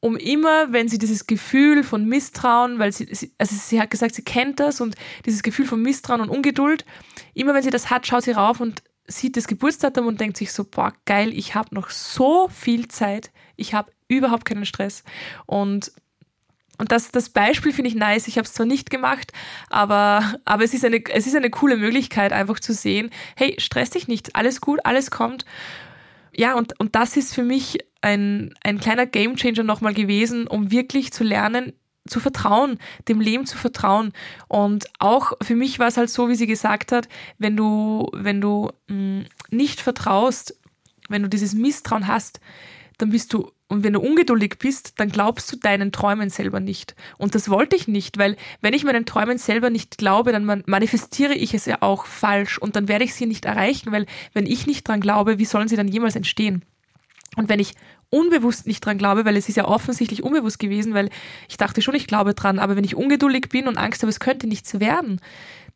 um 0.00 0.16
immer, 0.16 0.72
wenn 0.72 0.88
sie 0.88 0.98
dieses 0.98 1.26
Gefühl 1.26 1.82
von 1.82 2.06
Misstrauen, 2.06 2.78
weil 2.78 2.92
sie, 2.92 3.12
sie, 3.12 3.32
also 3.38 3.56
sie 3.56 3.80
hat 3.80 3.90
gesagt, 3.90 4.14
sie 4.14 4.22
kennt 4.22 4.60
das 4.60 4.80
und 4.80 4.94
dieses 5.26 5.42
Gefühl 5.42 5.66
von 5.66 5.82
Misstrauen 5.82 6.20
und 6.20 6.28
Ungeduld, 6.28 6.84
immer 7.34 7.54
wenn 7.54 7.62
sie 7.62 7.70
das 7.70 7.90
hat, 7.90 8.06
schaut 8.06 8.24
sie 8.24 8.32
rauf 8.32 8.60
und 8.60 8.82
sieht 9.08 9.36
das 9.36 9.48
Geburtsdatum 9.48 10.06
und 10.06 10.20
denkt 10.20 10.36
sich 10.36 10.52
so, 10.52 10.64
boah, 10.64 10.92
geil, 11.06 11.32
ich 11.32 11.54
habe 11.54 11.74
noch 11.74 11.90
so 11.90 12.48
viel 12.48 12.88
Zeit, 12.88 13.30
ich 13.56 13.74
habe 13.74 13.90
überhaupt 14.06 14.44
keinen 14.44 14.66
Stress. 14.66 15.02
Und 15.46 15.92
und 16.80 16.92
das, 16.92 17.10
das 17.10 17.30
Beispiel 17.30 17.72
finde 17.72 17.88
ich 17.88 17.96
nice. 17.96 18.28
Ich 18.28 18.38
habe 18.38 18.46
es 18.46 18.54
zwar 18.54 18.64
nicht 18.64 18.88
gemacht, 18.88 19.32
aber, 19.68 20.34
aber 20.44 20.62
es, 20.62 20.74
ist 20.74 20.84
eine, 20.84 21.04
es 21.06 21.26
ist 21.26 21.34
eine 21.34 21.50
coole 21.50 21.76
Möglichkeit, 21.76 22.32
einfach 22.32 22.60
zu 22.60 22.72
sehen, 22.72 23.10
hey, 23.36 23.56
stress 23.58 23.90
dich 23.90 24.06
nicht, 24.06 24.36
alles 24.36 24.60
gut, 24.60 24.78
alles 24.84 25.10
kommt. 25.10 25.44
Ja, 26.38 26.54
und, 26.54 26.78
und 26.78 26.94
das 26.94 27.16
ist 27.16 27.34
für 27.34 27.42
mich 27.42 27.78
ein, 28.00 28.54
ein 28.62 28.78
kleiner 28.78 29.06
Gamechanger 29.06 29.64
nochmal 29.64 29.92
gewesen, 29.92 30.46
um 30.46 30.70
wirklich 30.70 31.12
zu 31.12 31.24
lernen, 31.24 31.72
zu 32.06 32.20
vertrauen, 32.20 32.78
dem 33.08 33.20
Leben 33.20 33.44
zu 33.44 33.58
vertrauen. 33.58 34.12
Und 34.46 34.86
auch 35.00 35.32
für 35.42 35.56
mich 35.56 35.80
war 35.80 35.88
es 35.88 35.96
halt 35.96 36.10
so, 36.10 36.28
wie 36.28 36.36
sie 36.36 36.46
gesagt 36.46 36.92
hat, 36.92 37.08
wenn 37.38 37.56
du, 37.56 38.08
wenn 38.12 38.40
du 38.40 38.70
mh, 38.86 38.94
mm, 38.94 39.26
nicht 39.50 39.80
vertraust, 39.80 40.56
wenn 41.08 41.24
du 41.24 41.28
dieses 41.28 41.54
Misstrauen 41.54 42.06
hast, 42.06 42.38
dann 42.98 43.10
bist 43.10 43.32
du, 43.32 43.50
und 43.68 43.84
wenn 43.84 43.92
du 43.92 44.00
ungeduldig 44.00 44.56
bist, 44.58 44.98
dann 44.98 45.10
glaubst 45.10 45.52
du 45.52 45.56
deinen 45.56 45.92
Träumen 45.92 46.30
selber 46.30 46.58
nicht. 46.58 46.96
Und 47.18 47.34
das 47.34 47.50
wollte 47.50 47.76
ich 47.76 47.86
nicht, 47.86 48.16
weil 48.16 48.36
wenn 48.62 48.72
ich 48.72 48.84
meinen 48.84 49.04
Träumen 49.04 49.36
selber 49.36 49.68
nicht 49.68 49.98
glaube, 49.98 50.32
dann 50.32 50.64
manifestiere 50.66 51.34
ich 51.34 51.52
es 51.52 51.66
ja 51.66 51.78
auch 51.80 52.06
falsch 52.06 52.58
und 52.58 52.76
dann 52.76 52.88
werde 52.88 53.04
ich 53.04 53.14
sie 53.14 53.26
nicht 53.26 53.44
erreichen, 53.44 53.92
weil 53.92 54.06
wenn 54.32 54.46
ich 54.46 54.66
nicht 54.66 54.88
dran 54.88 55.02
glaube, 55.02 55.38
wie 55.38 55.44
sollen 55.44 55.68
sie 55.68 55.76
dann 55.76 55.88
jemals 55.88 56.16
entstehen? 56.16 56.64
Und 57.36 57.50
wenn 57.50 57.60
ich 57.60 57.74
unbewusst 58.10 58.66
nicht 58.66 58.84
dran 58.84 58.98
glaube, 58.98 59.24
weil 59.24 59.36
es 59.36 59.48
ist 59.48 59.56
ja 59.56 59.66
offensichtlich 59.66 60.22
unbewusst 60.22 60.58
gewesen, 60.58 60.94
weil 60.94 61.10
ich 61.48 61.56
dachte 61.56 61.82
schon, 61.82 61.94
ich 61.94 62.06
glaube 62.06 62.34
dran, 62.34 62.58
aber 62.58 62.76
wenn 62.76 62.84
ich 62.84 62.96
ungeduldig 62.96 63.48
bin 63.50 63.68
und 63.68 63.78
Angst 63.78 64.02
habe, 64.02 64.10
es 64.10 64.20
könnte 64.20 64.46
nichts 64.46 64.80
werden, 64.80 65.20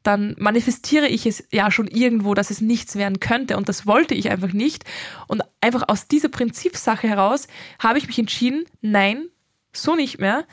dann 0.02 0.34
manifestiere 0.38 1.06
ich 1.06 1.26
es 1.26 1.46
ja 1.52 1.70
schon 1.70 1.86
irgendwo, 1.86 2.34
dass 2.34 2.50
es 2.50 2.60
nichts 2.60 2.96
werden 2.96 3.20
könnte 3.20 3.56
und 3.56 3.68
das 3.68 3.86
wollte 3.86 4.14
ich 4.14 4.30
einfach 4.30 4.52
nicht. 4.52 4.84
Und 5.28 5.42
einfach 5.60 5.84
aus 5.88 6.08
dieser 6.08 6.28
Prinzipsache 6.28 7.06
heraus 7.06 7.46
habe 7.78 7.98
ich 7.98 8.06
mich 8.06 8.18
entschieden, 8.18 8.64
nein, 8.80 9.28
so 9.72 9.94
nicht 9.94 10.18
mehr. 10.18 10.44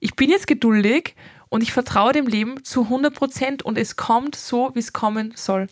Ich 0.00 0.14
bin 0.14 0.30
jetzt 0.30 0.46
geduldig 0.46 1.14
Und 1.48 1.62
ich 1.62 1.72
vertraue 1.72 2.12
dem 2.12 2.26
Leben 2.26 2.64
zu 2.64 2.82
100 2.82 3.14
Prozent 3.14 3.62
und 3.62 3.78
es 3.78 3.96
kommt 3.96 4.34
so, 4.34 4.70
wie 4.74 4.80
es 4.80 4.92
kommen 4.92 5.32
soll. 5.36 5.68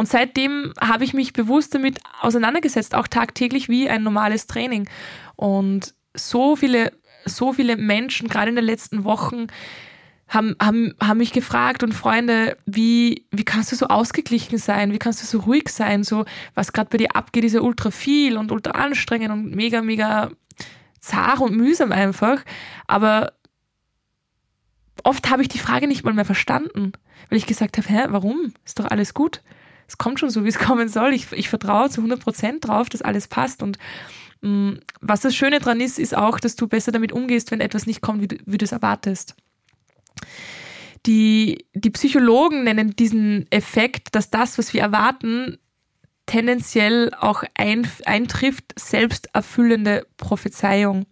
Und 0.00 0.06
seitdem 0.06 0.72
habe 0.80 1.04
ich 1.04 1.12
mich 1.12 1.34
bewusst 1.34 1.74
damit 1.74 1.98
auseinandergesetzt, 2.22 2.94
auch 2.94 3.06
tagtäglich 3.06 3.68
wie 3.68 3.86
ein 3.86 4.02
normales 4.02 4.46
Training. 4.46 4.88
Und 5.36 5.92
so 6.14 6.56
viele, 6.56 6.92
so 7.26 7.52
viele 7.52 7.76
Menschen, 7.76 8.26
gerade 8.26 8.48
in 8.48 8.56
den 8.56 8.64
letzten 8.64 9.04
Wochen, 9.04 9.48
haben, 10.26 10.56
haben, 10.58 10.94
haben 11.02 11.18
mich 11.18 11.32
gefragt 11.32 11.82
und 11.82 11.92
Freunde, 11.92 12.56
wie, 12.64 13.26
wie 13.30 13.44
kannst 13.44 13.72
du 13.72 13.76
so 13.76 13.88
ausgeglichen 13.88 14.56
sein? 14.56 14.94
Wie 14.94 14.98
kannst 14.98 15.22
du 15.22 15.26
so 15.26 15.40
ruhig 15.40 15.68
sein? 15.68 16.02
So, 16.02 16.24
was 16.54 16.72
gerade 16.72 16.88
bei 16.88 16.96
dir 16.96 17.14
abgeht, 17.14 17.44
ist 17.44 17.52
ja 17.52 17.60
ultra 17.60 17.90
viel 17.90 18.38
und 18.38 18.52
ultra 18.52 18.70
anstrengend 18.70 19.32
und 19.32 19.54
mega, 19.54 19.82
mega 19.82 20.30
zart 20.98 21.40
und 21.40 21.54
mühsam 21.54 21.92
einfach. 21.92 22.42
Aber 22.86 23.34
oft 25.04 25.28
habe 25.28 25.42
ich 25.42 25.48
die 25.48 25.58
Frage 25.58 25.86
nicht 25.86 26.06
mal 26.06 26.14
mehr 26.14 26.24
verstanden, 26.24 26.92
weil 27.28 27.36
ich 27.36 27.44
gesagt 27.44 27.76
habe, 27.76 27.86
hä, 27.86 28.06
warum? 28.08 28.54
Ist 28.64 28.78
doch 28.78 28.86
alles 28.86 29.12
gut. 29.12 29.42
Es 29.90 29.98
kommt 29.98 30.20
schon 30.20 30.30
so, 30.30 30.44
wie 30.44 30.48
es 30.48 30.58
kommen 30.66 30.88
soll. 30.88 31.12
Ich, 31.12 31.32
ich 31.32 31.48
vertraue 31.48 31.90
zu 31.90 32.00
100 32.00 32.20
Prozent 32.20 32.66
drauf, 32.66 32.88
dass 32.88 33.02
alles 33.02 33.26
passt. 33.26 33.60
Und 33.60 33.76
mh, 34.40 34.48
mm, 34.50 34.80
was 35.00 35.20
das 35.20 35.34
Schöne 35.34 35.58
dran 35.58 35.80
ist, 35.80 35.98
ist 35.98 36.16
auch, 36.16 36.38
dass 36.38 36.54
du 36.54 36.68
besser 36.68 36.92
damit 36.92 37.10
umgehst, 37.10 37.50
wenn 37.50 37.60
etwas 37.60 37.86
nicht 37.86 38.00
kommt, 38.00 38.22
wie 38.22 38.28
du, 38.28 38.36
wie 38.46 38.58
du 38.58 38.64
es 38.64 38.72
erwartest. 38.72 39.34
Die, 41.06 41.66
die 41.74 41.90
Psychologen 41.90 42.62
nennen 42.62 42.94
diesen 42.94 43.50
Effekt, 43.50 44.14
dass 44.14 44.30
das, 44.30 44.58
was 44.58 44.72
wir 44.74 44.82
erwarten, 44.82 45.58
tendenziell 46.26 47.12
auch 47.18 47.42
ein, 47.54 47.90
eintrifft, 48.04 48.78
selbsterfüllende 48.78 50.06
Prophezeiung. 50.18 51.06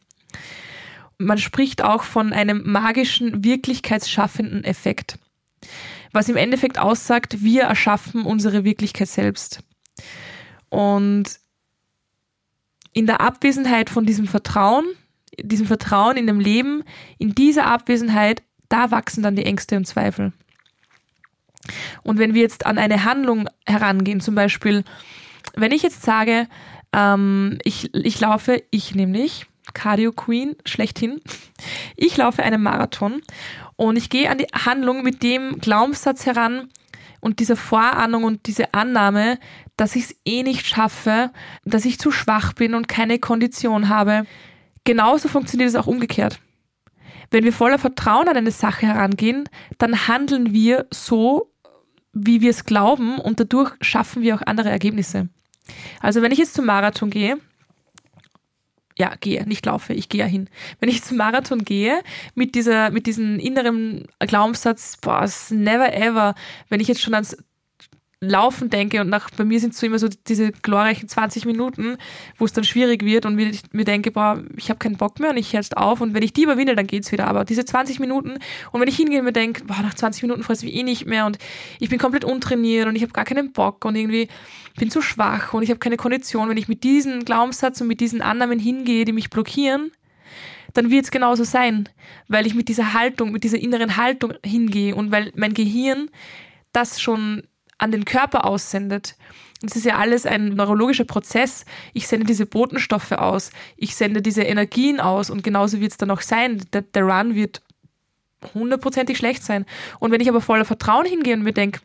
Man 1.17 1.39
spricht 1.39 1.83
auch 1.83 2.05
von 2.05 2.33
einem 2.33 2.63
magischen, 2.71 3.43
wirklichkeitsschaffenden 3.43 4.63
Effekt, 4.63 5.19
was 6.13 6.29
im 6.29 6.37
Endeffekt 6.37 6.79
aussagt, 6.79 7.43
wir 7.43 7.65
erschaffen 7.65 8.25
unsere 8.25 8.65
Wirklichkeit 8.65 9.09
selbst. 9.09 9.61
Und 10.69 11.39
in 12.93 13.07
der 13.07 13.21
Abwesenheit 13.21 13.91
von 13.91 14.07
diesem 14.07 14.27
Vertrauen, 14.27 14.85
diesem 15.41 15.67
Vertrauen 15.67 16.17
in 16.17 16.27
dem 16.27 16.41
Leben, 16.41 16.83
in 17.19 17.35
dieser 17.35 17.67
Abwesenheit 17.67 18.43
da 18.69 18.91
wachsen 18.91 19.23
dann 19.23 19.37
die 19.37 19.47
Ängste 19.47 19.77
und 19.77 19.87
Zweifel. 19.87 20.33
Und 22.03 22.19
wenn 22.19 22.35
wir 22.35 22.43
jetzt 22.43 22.67
an 22.67 22.79
eine 22.79 23.05
Handlung 23.05 23.49
herangehen, 23.67 24.21
zum 24.21 24.35
Beispiel, 24.35 24.85
wenn 25.55 25.73
ich 25.73 25.83
jetzt 25.83 26.03
sage, 26.03 26.49
ähm, 26.93 27.59
ich, 27.65 27.95
ich 27.95 28.21
laufe, 28.21 28.63
ich 28.71 28.95
nämlich, 28.95 29.47
Cardio 29.75 30.13
Queen, 30.13 30.57
schlechthin, 30.65 31.21
ich 31.97 32.17
laufe 32.17 32.43
einen 32.43 32.63
Marathon 32.63 33.23
und 33.77 33.97
ich 33.97 34.11
gehe 34.11 34.31
an 34.31 34.39
die 34.39 34.47
Handlung 34.53 35.03
mit 35.03 35.23
dem 35.23 35.59
Glaubenssatz 35.61 36.27
heran 36.27 36.69
und 37.21 37.41
dieser 37.41 37.57
Vorahnung 37.57 38.25
und 38.25 38.47
diese 38.47 38.75
Annahme, 38.75 39.39
dass 39.77 39.97
ich 39.97 40.05
es 40.05 40.17
eh 40.25 40.43
nicht 40.43 40.67
schaffe, 40.67 41.31
dass 41.65 41.85
ich 41.85 41.99
zu 41.99 42.11
schwach 42.11 42.53
bin 42.53 42.75
und 42.75 42.89
keine 42.89 43.19
Kondition 43.19 43.89
habe. 43.89 44.27
Genauso 44.85 45.29
funktioniert 45.29 45.69
es 45.69 45.77
auch 45.77 45.87
umgekehrt. 45.87 46.41
Wenn 47.31 47.45
wir 47.45 47.53
voller 47.53 47.79
Vertrauen 47.79 48.29
an 48.29 48.37
eine 48.37 48.51
Sache 48.51 48.87
herangehen, 48.87 49.49
dann 49.77 50.09
handeln 50.09 50.53
wir 50.53 50.87
so, 50.91 51.53
wie 52.13 52.41
wir 52.41 52.51
es 52.51 52.65
glauben 52.65 53.19
und 53.19 53.39
dadurch 53.39 53.73
schaffen 53.81 54.23
wir 54.23 54.35
auch 54.35 54.43
andere 54.47 54.71
Ergebnisse. 54.71 55.29
Also 56.01 56.23
wenn 56.23 56.33
ich 56.33 56.39
jetzt 56.39 56.55
zum 56.55 56.65
Marathon 56.65 57.11
gehe, 57.11 57.39
ja, 58.99 59.15
gehe, 59.21 59.45
nicht 59.47 59.65
laufe, 59.65 59.95
ich 59.95 60.09
gehe 60.09 60.21
ja 60.21 60.27
hin. 60.27 60.51
Wenn 60.81 60.89
ich 60.89 61.05
zum 61.05 61.17
Marathon 61.17 61.65
gehe, 61.65 62.03
mit 62.35 62.55
dieser, 62.55 62.91
mit 62.91 63.07
diesem 63.07 63.39
inneren 63.39 64.09
Glaubenssatz, 64.19 64.97
boah, 65.01 65.29
never 65.51 65.95
ever, 65.95 66.35
wenn 66.69 66.81
ich 66.81 66.89
jetzt 66.89 67.01
schon 67.01 67.15
ans 67.15 67.37
Laufen 68.21 68.69
denke 68.69 69.01
und 69.01 69.11
nach, 69.11 69.31
bei 69.31 69.45
mir 69.45 69.61
sind 69.61 69.75
so 69.75 69.87
immer 69.87 70.01
so 70.01 70.09
diese 70.09 70.51
glorreichen 70.51 71.09
20 71.09 71.45
Minuten, 71.45 71.99
wo 72.37 72.47
es 72.47 72.53
dann 72.53 72.65
schwierig 72.65 73.05
wird 73.05 73.27
und 73.27 73.37
mir, 73.37 73.53
mir 73.71 73.85
denke, 73.85 74.11
boah, 74.11 74.43
ich 74.57 74.71
habe 74.71 74.81
keinen 74.81 74.97
Bock 74.97 75.21
mehr 75.21 75.31
und 75.31 75.37
ich 75.37 75.53
höre 75.53 75.63
auf 75.77 76.01
und 76.01 76.15
wenn 76.15 76.25
ich 76.25 76.33
die 76.33 76.43
überwinde, 76.43 76.75
dann 76.75 76.89
geht's 76.89 77.13
wieder. 77.13 77.29
Aber 77.29 77.45
diese 77.45 77.65
20 77.65 78.01
Minuten 78.01 78.39
und 78.73 78.81
wenn 78.81 78.89
ich 78.89 78.97
hingehe 78.97 79.21
und 79.21 79.25
mir 79.25 79.33
denke, 79.33 79.65
boah, 79.65 79.81
nach 79.83 79.95
20 79.95 80.23
Minuten 80.23 80.43
freue 80.43 80.57
ich 80.57 80.75
eh 80.75 80.83
nicht 80.83 81.07
mehr 81.07 81.27
und 81.27 81.39
ich 81.79 81.91
bin 81.91 82.01
komplett 82.01 82.25
untrainiert 82.25 82.89
und 82.89 82.97
ich 82.97 83.03
habe 83.03 83.13
gar 83.13 83.25
keinen 83.25 83.53
Bock 83.53 83.85
und 83.85 83.95
irgendwie 83.95 84.27
bin 84.77 84.91
zu 84.91 85.01
schwach 85.01 85.55
und 85.55 85.63
ich 85.63 85.71
habe 85.71 85.79
keine 85.79 85.97
Kondition, 85.97 86.49
wenn 86.49 86.57
ich 86.57 86.67
mit 86.67 86.83
diesem 86.83 87.25
Glaubenssatz 87.25 87.81
und 87.81 87.87
mit 87.87 88.01
diesen 88.01 88.21
Annahmen 88.21 88.59
hingehe, 88.59 89.05
die 89.05 89.13
mich 89.13 89.31
blockieren, 89.31 89.93
dann 90.75 90.91
wird 90.91 91.05
es 91.05 91.13
genauso 91.13 91.45
sein, 91.45 91.89
weil 92.27 92.49
ich 92.49 92.55
mit 92.57 92.69
dieser 92.69 92.95
Haltung, 92.95 93.31
mit 93.31 93.45
dieser 93.45 93.59
inneren 93.59 93.97
Haltung 93.97 94.35
hingehe 94.45 94.97
und 94.97 95.13
weil 95.13 95.33
mein 95.37 95.55
Gehirn 95.55 96.11
das 96.73 97.01
schon 97.01 97.45
an 97.79 97.93
den 97.93 98.05
Körper 98.05 98.45
aussendet. 98.45 99.17
Das 99.63 99.75
ist 99.75 99.85
ja 99.85 99.97
alles 99.97 100.27
ein 100.27 100.51
neurologischer 100.51 101.05
Prozess. 101.05 101.65
Ich 101.93 102.07
sende 102.07 102.27
diese 102.27 102.47
Botenstoffe 102.47 103.13
aus, 103.13 103.51
ich 103.77 103.97
sende 103.97 104.23
diese 104.23 104.43
Energien 104.43 105.01
aus 105.01 105.31
und 105.31 105.43
genauso 105.43 105.81
wird 105.81 105.93
es 105.93 105.99
dann 105.99 106.11
auch 106.11 106.21
sein. 106.21 106.63
Der, 106.73 106.83
der 106.83 107.03
Run 107.03 107.35
wird 107.35 107.63
hundertprozentig 108.55 109.19
schlecht 109.19 109.43
sein. 109.43 109.65
Und 109.99 110.13
wenn 110.13 110.21
ich 110.21 110.29
aber 110.29 110.41
voller 110.41 110.65
Vertrauen 110.65 111.07
hingehe 111.07 111.35
und 111.35 111.43
mir 111.43 111.53
denke, 111.53 111.81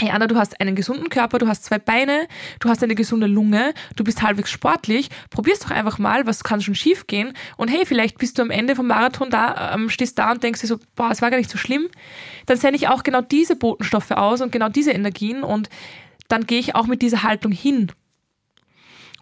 hey 0.00 0.10
Anna, 0.10 0.26
du 0.26 0.36
hast 0.36 0.60
einen 0.60 0.74
gesunden 0.74 1.08
Körper, 1.08 1.38
du 1.38 1.46
hast 1.46 1.64
zwei 1.64 1.78
Beine, 1.78 2.26
du 2.60 2.68
hast 2.68 2.82
eine 2.82 2.94
gesunde 2.94 3.26
Lunge, 3.26 3.74
du 3.96 4.04
bist 4.04 4.22
halbwegs 4.22 4.50
sportlich, 4.50 5.08
probier's 5.30 5.60
doch 5.60 5.70
einfach 5.70 5.98
mal, 5.98 6.26
was 6.26 6.44
kann 6.44 6.60
schon 6.60 6.74
schief 6.74 7.06
gehen 7.06 7.32
und 7.56 7.68
hey, 7.68 7.86
vielleicht 7.86 8.18
bist 8.18 8.38
du 8.38 8.42
am 8.42 8.50
Ende 8.50 8.76
vom 8.76 8.86
Marathon 8.86 9.30
da, 9.30 9.74
ähm, 9.74 9.88
stehst 9.88 10.18
da 10.18 10.32
und 10.32 10.42
denkst 10.42 10.60
dir 10.60 10.66
so, 10.66 10.78
boah, 10.96 11.10
es 11.10 11.22
war 11.22 11.30
gar 11.30 11.38
nicht 11.38 11.50
so 11.50 11.58
schlimm, 11.58 11.88
dann 12.46 12.56
sende 12.56 12.76
ich 12.76 12.88
auch 12.88 13.02
genau 13.02 13.20
diese 13.20 13.56
Botenstoffe 13.56 14.10
aus 14.10 14.40
und 14.40 14.52
genau 14.52 14.68
diese 14.68 14.90
Energien 14.90 15.42
und 15.42 15.68
dann 16.28 16.46
gehe 16.46 16.58
ich 16.58 16.74
auch 16.74 16.86
mit 16.86 17.02
dieser 17.02 17.22
Haltung 17.22 17.52
hin. 17.52 17.92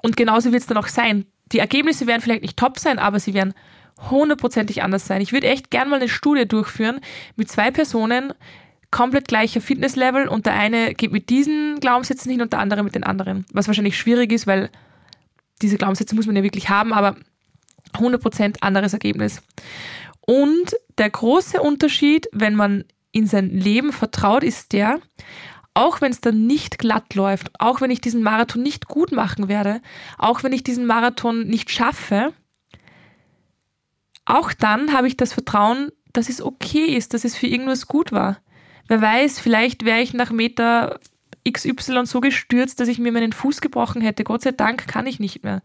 Und 0.02 0.16
genauso 0.16 0.52
wird 0.52 0.62
es 0.62 0.66
dann 0.66 0.76
auch 0.76 0.88
sein. 0.88 1.26
Die 1.52 1.58
Ergebnisse 1.58 2.06
werden 2.06 2.22
vielleicht 2.22 2.42
nicht 2.42 2.56
top 2.56 2.78
sein, 2.78 2.98
aber 2.98 3.20
sie 3.20 3.34
werden 3.34 3.54
hundertprozentig 4.10 4.82
anders 4.82 5.06
sein. 5.06 5.20
Ich 5.20 5.32
würde 5.32 5.48
echt 5.48 5.70
gern 5.70 5.88
mal 5.88 5.96
eine 5.96 6.08
Studie 6.08 6.46
durchführen 6.46 7.00
mit 7.36 7.48
zwei 7.48 7.70
Personen, 7.70 8.32
komplett 8.92 9.26
gleicher 9.26 9.60
Fitnesslevel 9.60 10.28
und 10.28 10.46
der 10.46 10.54
eine 10.54 10.94
geht 10.94 11.10
mit 11.10 11.30
diesen 11.30 11.80
Glaubenssätzen 11.80 12.30
hin 12.30 12.42
und 12.42 12.52
der 12.52 12.60
andere 12.60 12.84
mit 12.84 12.94
den 12.94 13.02
anderen. 13.02 13.44
Was 13.52 13.66
wahrscheinlich 13.66 13.98
schwierig 13.98 14.30
ist, 14.30 14.46
weil 14.46 14.70
diese 15.60 15.78
Glaubenssätze 15.78 16.14
muss 16.14 16.26
man 16.26 16.36
ja 16.36 16.44
wirklich 16.44 16.68
haben, 16.68 16.92
aber 16.92 17.16
100% 17.94 18.58
anderes 18.60 18.92
Ergebnis. 18.92 19.42
Und 20.20 20.76
der 20.98 21.10
große 21.10 21.60
Unterschied, 21.60 22.28
wenn 22.32 22.54
man 22.54 22.84
in 23.10 23.26
sein 23.26 23.50
Leben 23.50 23.92
vertraut, 23.92 24.44
ist 24.44 24.72
der, 24.72 25.00
auch 25.74 26.00
wenn 26.00 26.12
es 26.12 26.20
dann 26.20 26.46
nicht 26.46 26.78
glatt 26.78 27.14
läuft, 27.14 27.50
auch 27.58 27.80
wenn 27.80 27.90
ich 27.90 28.00
diesen 28.00 28.22
Marathon 28.22 28.62
nicht 28.62 28.88
gut 28.88 29.10
machen 29.10 29.48
werde, 29.48 29.80
auch 30.18 30.42
wenn 30.42 30.52
ich 30.52 30.62
diesen 30.62 30.86
Marathon 30.86 31.46
nicht 31.46 31.70
schaffe, 31.70 32.32
auch 34.24 34.52
dann 34.52 34.92
habe 34.92 35.08
ich 35.08 35.16
das 35.16 35.32
Vertrauen, 35.32 35.90
dass 36.12 36.28
es 36.28 36.42
okay 36.42 36.94
ist, 36.94 37.14
dass 37.14 37.24
es 37.24 37.36
für 37.36 37.46
irgendwas 37.46 37.88
gut 37.88 38.12
war. 38.12 38.38
Wer 38.92 39.00
weiß, 39.00 39.40
vielleicht 39.40 39.86
wäre 39.86 40.02
ich 40.02 40.12
nach 40.12 40.32
Meter 40.32 41.00
XY 41.50 42.04
so 42.04 42.20
gestürzt, 42.20 42.78
dass 42.78 42.88
ich 42.88 42.98
mir 42.98 43.10
meinen 43.10 43.32
Fuß 43.32 43.62
gebrochen 43.62 44.02
hätte. 44.02 44.22
Gott 44.22 44.42
sei 44.42 44.52
Dank 44.52 44.86
kann 44.86 45.06
ich 45.06 45.18
nicht 45.18 45.42
mehr. 45.42 45.62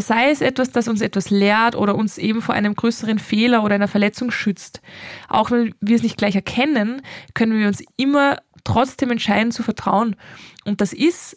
Sei 0.00 0.30
es 0.30 0.40
etwas, 0.40 0.70
das 0.70 0.88
uns 0.88 1.02
etwas 1.02 1.28
lehrt 1.28 1.76
oder 1.76 1.94
uns 1.94 2.16
eben 2.16 2.40
vor 2.40 2.54
einem 2.54 2.76
größeren 2.76 3.18
Fehler 3.18 3.62
oder 3.62 3.74
einer 3.74 3.88
Verletzung 3.88 4.30
schützt. 4.30 4.80
Auch 5.28 5.50
wenn 5.50 5.74
wir 5.82 5.96
es 5.96 6.02
nicht 6.02 6.16
gleich 6.16 6.34
erkennen, 6.34 7.02
können 7.34 7.58
wir 7.58 7.68
uns 7.68 7.84
immer 7.98 8.38
trotzdem 8.64 9.10
entscheiden 9.10 9.52
zu 9.52 9.62
vertrauen. 9.62 10.16
Und 10.64 10.80
das 10.80 10.94
ist, 10.94 11.36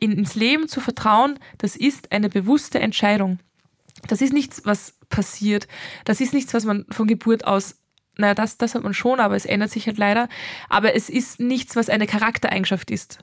ins 0.00 0.34
Leben 0.34 0.68
zu 0.68 0.82
vertrauen, 0.82 1.38
das 1.56 1.76
ist 1.76 2.12
eine 2.12 2.28
bewusste 2.28 2.78
Entscheidung. 2.78 3.38
Das 4.06 4.20
ist 4.20 4.34
nichts, 4.34 4.66
was 4.66 4.98
passiert. 5.08 5.66
Das 6.04 6.20
ist 6.20 6.34
nichts, 6.34 6.52
was 6.52 6.66
man 6.66 6.84
von 6.90 7.06
Geburt 7.06 7.46
aus 7.46 7.76
naja, 8.16 8.34
das, 8.34 8.56
das 8.56 8.74
hat 8.74 8.82
man 8.82 8.94
schon, 8.94 9.20
aber 9.20 9.36
es 9.36 9.44
ändert 9.44 9.70
sich 9.70 9.86
halt 9.86 9.98
leider. 9.98 10.28
Aber 10.68 10.94
es 10.94 11.08
ist 11.10 11.40
nichts, 11.40 11.76
was 11.76 11.90
eine 11.90 12.06
Charaktereigenschaft 12.06 12.90
ist. 12.90 13.18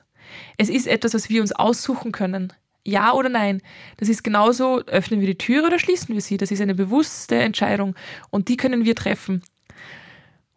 Es 0.56 0.68
ist 0.68 0.86
etwas, 0.86 1.14
was 1.14 1.28
wir 1.28 1.40
uns 1.40 1.52
aussuchen 1.52 2.12
können. 2.12 2.52
Ja 2.84 3.12
oder 3.12 3.28
nein. 3.28 3.62
Das 3.96 4.08
ist 4.08 4.22
genauso, 4.22 4.82
öffnen 4.86 5.20
wir 5.20 5.26
die 5.26 5.38
Türe 5.38 5.66
oder 5.66 5.78
schließen 5.78 6.14
wir 6.14 6.20
sie. 6.20 6.36
Das 6.36 6.50
ist 6.50 6.60
eine 6.60 6.74
bewusste 6.74 7.36
Entscheidung 7.36 7.94
und 8.30 8.48
die 8.48 8.56
können 8.56 8.84
wir 8.84 8.94
treffen. 8.94 9.42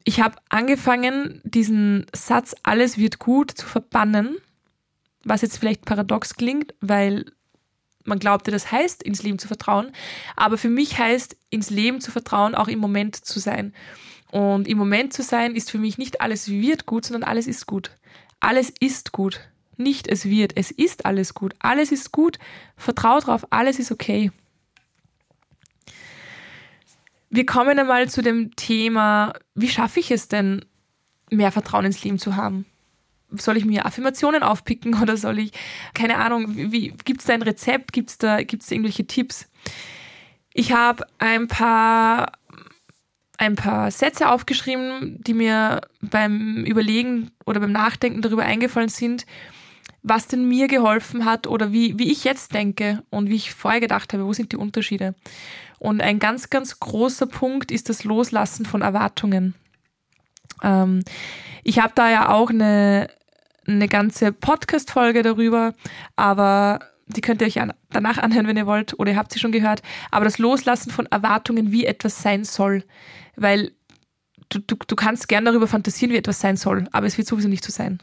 Ich 0.03 0.21
habe 0.21 0.37
angefangen, 0.49 1.41
diesen 1.43 2.05
Satz, 2.13 2.55
alles 2.63 2.97
wird 2.97 3.19
gut, 3.19 3.51
zu 3.51 3.65
verbannen, 3.65 4.37
was 5.23 5.41
jetzt 5.41 5.57
vielleicht 5.57 5.85
paradox 5.85 6.35
klingt, 6.35 6.73
weil 6.79 7.25
man 8.05 8.19
glaubte, 8.19 8.51
das 8.51 8.71
heißt, 8.71 9.03
ins 9.03 9.23
Leben 9.23 9.37
zu 9.37 9.47
vertrauen. 9.47 9.91
Aber 10.37 10.57
für 10.57 10.69
mich 10.69 10.97
heißt, 10.97 11.35
ins 11.49 11.69
Leben 11.69 11.99
zu 11.99 12.11
vertrauen, 12.11 12.55
auch 12.55 12.69
im 12.69 12.79
Moment 12.79 13.17
zu 13.17 13.39
sein. 13.39 13.73
Und 14.31 14.67
im 14.67 14.77
Moment 14.77 15.13
zu 15.13 15.23
sein 15.23 15.55
ist 15.55 15.71
für 15.71 15.77
mich 15.77 15.97
nicht 15.97 16.21
alles 16.21 16.49
wird 16.49 16.85
gut, 16.85 17.05
sondern 17.05 17.23
alles 17.23 17.47
ist 17.47 17.65
gut. 17.65 17.91
Alles 18.39 18.71
ist 18.79 19.11
gut. 19.11 19.39
Nicht 19.77 20.07
es 20.07 20.25
wird, 20.25 20.53
es 20.55 20.71
ist 20.71 21.05
alles 21.05 21.33
gut. 21.33 21.53
Alles 21.59 21.91
ist 21.91 22.11
gut. 22.11 22.39
Vertrau 22.75 23.19
drauf, 23.19 23.47
alles 23.51 23.79
ist 23.79 23.91
okay. 23.91 24.31
Wir 27.29 27.45
kommen 27.45 27.77
einmal 27.77 28.09
zu 28.09 28.21
dem 28.21 28.55
Thema, 28.55 29.33
wie 29.53 29.69
schaffe 29.69 29.99
ich 29.99 30.11
es 30.11 30.27
denn, 30.27 30.65
mehr 31.29 31.51
Vertrauen 31.51 31.85
ins 31.85 32.03
Leben 32.03 32.19
zu 32.19 32.35
haben? 32.35 32.65
Soll 33.31 33.57
ich 33.57 33.65
mir 33.65 33.85
Affirmationen 33.85 34.43
aufpicken 34.43 34.95
oder 35.01 35.17
soll 35.17 35.39
ich, 35.39 35.51
keine 35.93 36.17
Ahnung, 36.17 36.71
wie, 36.71 36.93
gibt 37.05 37.21
es 37.21 37.27
da 37.27 37.33
ein 37.33 37.41
Rezept? 37.41 37.93
Gibt 37.93 38.09
es 38.09 38.17
da, 38.17 38.41
gibt's 38.43 38.67
da 38.67 38.75
irgendwelche 38.75 39.05
Tipps? 39.05 39.49
Ich 40.53 40.71
habe 40.71 41.05
ein 41.19 41.47
paar, 41.47 42.31
ein 43.37 43.55
paar 43.55 43.91
Sätze 43.91 44.29
aufgeschrieben, 44.29 45.21
die 45.23 45.33
mir 45.33 45.81
beim 46.01 46.63
Überlegen 46.65 47.31
oder 47.45 47.59
beim 47.59 47.71
Nachdenken 47.71 48.21
darüber 48.21 48.43
eingefallen 48.43 48.89
sind, 48.89 49.25
was 50.01 50.27
denn 50.27 50.47
mir 50.47 50.67
geholfen 50.67 51.25
hat 51.25 51.47
oder 51.47 51.71
wie, 51.71 51.99
wie 51.99 52.11
ich 52.11 52.23
jetzt 52.23 52.53
denke 52.53 53.03
und 53.09 53.29
wie 53.29 53.35
ich 53.35 53.53
vorher 53.53 53.79
gedacht 53.79 54.13
habe, 54.13 54.25
wo 54.25 54.33
sind 54.33 54.51
die 54.51 54.57
Unterschiede. 54.57 55.15
Und 55.79 56.01
ein 56.01 56.19
ganz, 56.19 56.49
ganz 56.49 56.79
großer 56.79 57.27
Punkt 57.27 57.71
ist 57.71 57.89
das 57.89 58.03
Loslassen 58.03 58.65
von 58.65 58.81
Erwartungen. 58.81 59.53
Ähm, 60.63 61.03
ich 61.63 61.79
habe 61.79 61.93
da 61.93 62.09
ja 62.09 62.29
auch 62.29 62.49
eine, 62.49 63.09
eine 63.67 63.87
ganze 63.87 64.31
Podcast-Folge 64.31 65.21
darüber, 65.21 65.73
aber 66.15 66.79
die 67.07 67.21
könnt 67.21 67.41
ihr 67.41 67.47
euch 67.47 67.61
an, 67.61 67.73
danach 67.91 68.17
anhören, 68.17 68.47
wenn 68.47 68.57
ihr 68.57 68.67
wollt, 68.67 68.99
oder 68.99 69.11
ihr 69.11 69.17
habt 69.17 69.31
sie 69.31 69.39
schon 69.39 69.51
gehört. 69.51 69.81
Aber 70.11 70.25
das 70.25 70.39
Loslassen 70.39 70.91
von 70.91 71.05
Erwartungen, 71.05 71.71
wie 71.71 71.85
etwas 71.85 72.21
sein 72.21 72.43
soll. 72.43 72.83
Weil 73.37 73.71
du, 74.49 74.59
du, 74.59 74.75
du 74.75 74.95
kannst 74.95 75.27
gern 75.27 75.45
darüber 75.45 75.67
fantasieren, 75.67 76.11
wie 76.13 76.17
etwas 76.17 76.41
sein 76.41 76.57
soll, 76.57 76.87
aber 76.91 77.07
es 77.07 77.17
wird 77.17 77.27
sowieso 77.27 77.47
nicht 77.47 77.63
so 77.63 77.71
sein. 77.71 77.99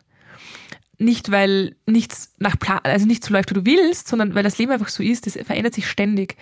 Nicht, 0.96 1.30
weil 1.30 1.76
nichts 1.86 2.32
nach 2.38 2.58
Plan, 2.58 2.80
also 2.84 3.06
nicht 3.06 3.24
so 3.24 3.32
läuft, 3.32 3.50
wie 3.50 3.54
du 3.54 3.66
willst, 3.66 4.08
sondern 4.08 4.34
weil 4.34 4.44
das 4.44 4.58
Leben 4.58 4.70
einfach 4.70 4.88
so 4.88 5.02
ist, 5.02 5.26
es 5.26 5.34
verändert 5.34 5.74
sich 5.74 5.88
ständig. 5.88 6.36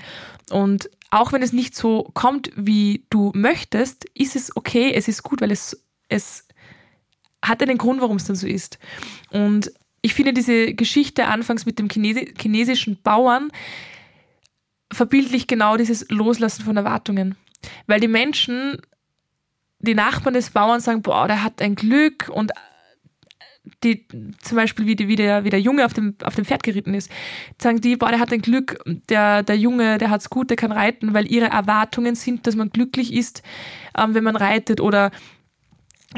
Und 0.50 0.90
auch 1.10 1.32
wenn 1.32 1.42
es 1.42 1.52
nicht 1.52 1.74
so 1.74 2.10
kommt, 2.14 2.50
wie 2.54 3.06
du 3.10 3.32
möchtest, 3.34 4.04
ist 4.14 4.36
es 4.36 4.54
okay, 4.56 4.92
es 4.94 5.08
ist 5.08 5.22
gut, 5.22 5.40
weil 5.40 5.50
es, 5.50 5.82
es 6.08 6.46
hat 7.42 7.62
einen 7.62 7.78
Grund, 7.78 8.00
warum 8.00 8.16
es 8.16 8.24
dann 8.24 8.36
so 8.36 8.46
ist. 8.46 8.78
Und 9.30 9.72
ich 10.02 10.14
finde 10.14 10.32
diese 10.32 10.74
Geschichte 10.74 11.26
anfangs 11.26 11.64
mit 11.64 11.78
dem 11.78 11.88
Chinesi 11.88 12.34
chinesischen 12.38 13.00
Bauern 13.02 13.50
verbildlich 14.92 15.46
genau 15.46 15.76
dieses 15.76 16.06
Loslassen 16.10 16.64
von 16.64 16.76
Erwartungen. 16.76 17.36
Weil 17.86 18.00
die 18.00 18.08
Menschen, 18.08 18.78
die 19.78 19.94
Nachbarn 19.94 20.34
des 20.34 20.50
Bauern 20.50 20.80
sagen, 20.80 21.02
boah, 21.02 21.26
der 21.26 21.42
hat 21.42 21.60
ein 21.62 21.74
Glück 21.74 22.28
und 22.28 22.52
die 23.84 24.06
zum 24.40 24.56
Beispiel 24.56 24.86
wie, 24.86 24.96
die, 24.96 25.08
wie, 25.08 25.16
der, 25.16 25.44
wie 25.44 25.50
der 25.50 25.60
Junge 25.60 25.84
auf 25.84 25.92
dem, 25.92 26.16
auf 26.24 26.34
dem 26.34 26.44
Pferd 26.44 26.62
geritten 26.62 26.94
ist, 26.94 27.10
sagen 27.60 27.80
die, 27.80 27.96
boah, 27.96 28.10
der 28.10 28.18
hat 28.18 28.32
ein 28.32 28.42
Glück, 28.42 28.82
der, 29.08 29.42
der 29.42 29.56
Junge, 29.56 29.98
der 29.98 30.10
hat's 30.10 30.30
gut, 30.30 30.50
der 30.50 30.56
kann 30.56 30.72
reiten, 30.72 31.14
weil 31.14 31.30
ihre 31.30 31.46
Erwartungen 31.46 32.14
sind, 32.14 32.46
dass 32.46 32.56
man 32.56 32.70
glücklich 32.70 33.12
ist, 33.12 33.42
ähm, 33.96 34.14
wenn 34.14 34.24
man 34.24 34.36
reitet 34.36 34.80
oder 34.80 35.10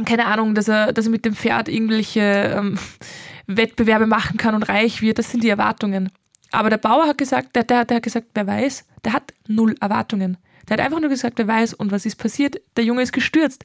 keine 0.04 0.26
Ahnung, 0.26 0.54
dass 0.54 0.68
er, 0.68 0.92
dass 0.92 1.06
er 1.06 1.10
mit 1.10 1.24
dem 1.24 1.34
Pferd 1.34 1.68
irgendwelche 1.68 2.20
ähm, 2.20 2.78
Wettbewerbe 3.46 4.06
machen 4.06 4.36
kann 4.38 4.54
und 4.54 4.64
reich 4.64 5.02
wird. 5.02 5.18
Das 5.18 5.30
sind 5.30 5.44
die 5.44 5.48
Erwartungen. 5.48 6.10
Aber 6.50 6.70
der 6.70 6.78
Bauer 6.78 7.06
hat 7.06 7.18
gesagt, 7.18 7.54
der, 7.54 7.64
der, 7.64 7.84
der 7.84 7.96
hat 7.96 8.02
gesagt, 8.02 8.28
wer 8.34 8.46
weiß, 8.46 8.86
der 9.04 9.12
hat 9.12 9.34
null 9.46 9.74
Erwartungen. 9.80 10.36
Der 10.68 10.76
hat 10.76 10.85
einfach 10.85 11.00
nur 11.00 11.11
gesagt, 11.11 11.38
wer 11.38 11.49
weiß. 11.49 11.75
Und 11.75 11.92
was 11.92 12.06
ist 12.06 12.16
passiert? 12.16 12.61
Der 12.76 12.85
Junge 12.85 13.02
ist 13.02 13.12
gestürzt, 13.12 13.64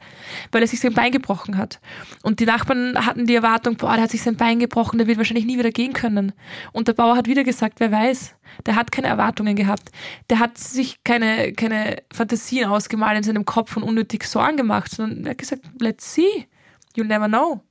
weil 0.52 0.62
er 0.62 0.68
sich 0.68 0.80
sein 0.80 0.94
Bein 0.94 1.12
gebrochen 1.12 1.58
hat. 1.58 1.80
Und 2.24 2.40
die 2.40 2.46
Nachbarn 2.46 3.06
hatten 3.06 3.26
die 3.26 3.36
Erwartung, 3.36 3.78
boah, 3.78 3.94
der 3.94 4.04
hat 4.04 4.12
sich 4.12 4.22
sein 4.22 4.36
Bein 4.36 4.60
gebrochen, 4.60 4.98
der 4.98 5.08
wird 5.08 5.18
wahrscheinlich 5.18 5.46
nie 5.46 5.58
wieder 5.58 5.72
gehen 5.72 5.94
können. 5.94 6.34
Und 6.72 6.88
der 6.88 6.94
Bauer 6.94 7.16
hat 7.16 7.28
wieder 7.28 7.44
gesagt, 7.44 7.80
wer 7.80 7.92
weiß. 7.92 8.36
Der 8.66 8.76
hat 8.76 8.92
keine 8.92 9.08
Erwartungen 9.08 9.56
gehabt. 9.56 9.92
Der 10.30 10.40
hat 10.40 10.58
sich 10.58 11.04
keine, 11.04 11.54
keine 11.54 11.98
Fantasien 12.12 12.70
ausgemalt 12.70 13.18
in 13.18 13.24
seinem 13.24 13.46
Kopf 13.46 13.78
und 13.78 13.84
unnötig 13.84 14.24
Sorgen 14.24 14.58
gemacht, 14.58 14.92
sondern 14.92 15.26
er 15.26 15.32
hat 15.32 15.38
gesagt, 15.38 15.64
let's 15.80 16.14
see. 16.14 16.48
You'll 16.96 17.06
never 17.06 17.28
know. 17.28 17.62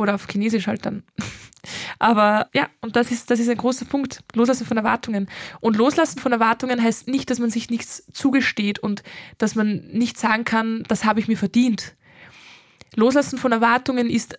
Oder 0.00 0.14
auf 0.14 0.26
Chinesisch 0.26 0.66
halt 0.66 0.86
dann. 0.86 1.02
Aber 1.98 2.48
ja, 2.54 2.68
und 2.80 2.96
das 2.96 3.10
ist, 3.10 3.30
das 3.30 3.38
ist 3.38 3.50
ein 3.50 3.58
großer 3.58 3.84
Punkt. 3.84 4.20
Loslassen 4.34 4.66
von 4.66 4.78
Erwartungen. 4.78 5.28
Und 5.60 5.76
Loslassen 5.76 6.18
von 6.18 6.32
Erwartungen 6.32 6.82
heißt 6.82 7.06
nicht, 7.06 7.28
dass 7.28 7.38
man 7.38 7.50
sich 7.50 7.68
nichts 7.68 8.04
zugesteht 8.12 8.78
und 8.78 9.02
dass 9.36 9.54
man 9.54 9.86
nicht 9.92 10.18
sagen 10.18 10.44
kann, 10.44 10.84
das 10.88 11.04
habe 11.04 11.20
ich 11.20 11.28
mir 11.28 11.36
verdient. 11.36 11.94
Loslassen 12.96 13.38
von 13.38 13.52
Erwartungen 13.52 14.08
ist 14.08 14.38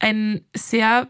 ein 0.00 0.44
sehr 0.54 1.08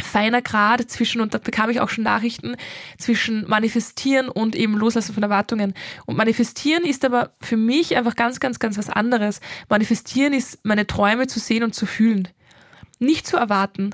feiner 0.00 0.42
Grad 0.42 0.88
zwischen, 0.90 1.20
und 1.20 1.34
da 1.34 1.38
bekam 1.38 1.70
ich 1.70 1.80
auch 1.80 1.88
schon 1.88 2.04
Nachrichten, 2.04 2.56
zwischen 2.98 3.48
Manifestieren 3.48 4.28
und 4.28 4.54
eben 4.54 4.76
Loslassen 4.76 5.14
von 5.14 5.22
Erwartungen. 5.22 5.74
Und 6.04 6.16
Manifestieren 6.16 6.84
ist 6.84 7.04
aber 7.04 7.32
für 7.40 7.56
mich 7.56 7.96
einfach 7.96 8.14
ganz, 8.14 8.40
ganz, 8.40 8.58
ganz 8.58 8.78
was 8.78 8.90
anderes. 8.90 9.40
Manifestieren 9.68 10.32
ist, 10.32 10.64
meine 10.64 10.86
Träume 10.86 11.26
zu 11.26 11.40
sehen 11.40 11.62
und 11.62 11.74
zu 11.74 11.86
fühlen. 11.86 12.28
Nicht 12.98 13.26
zu 13.26 13.36
erwarten 13.36 13.92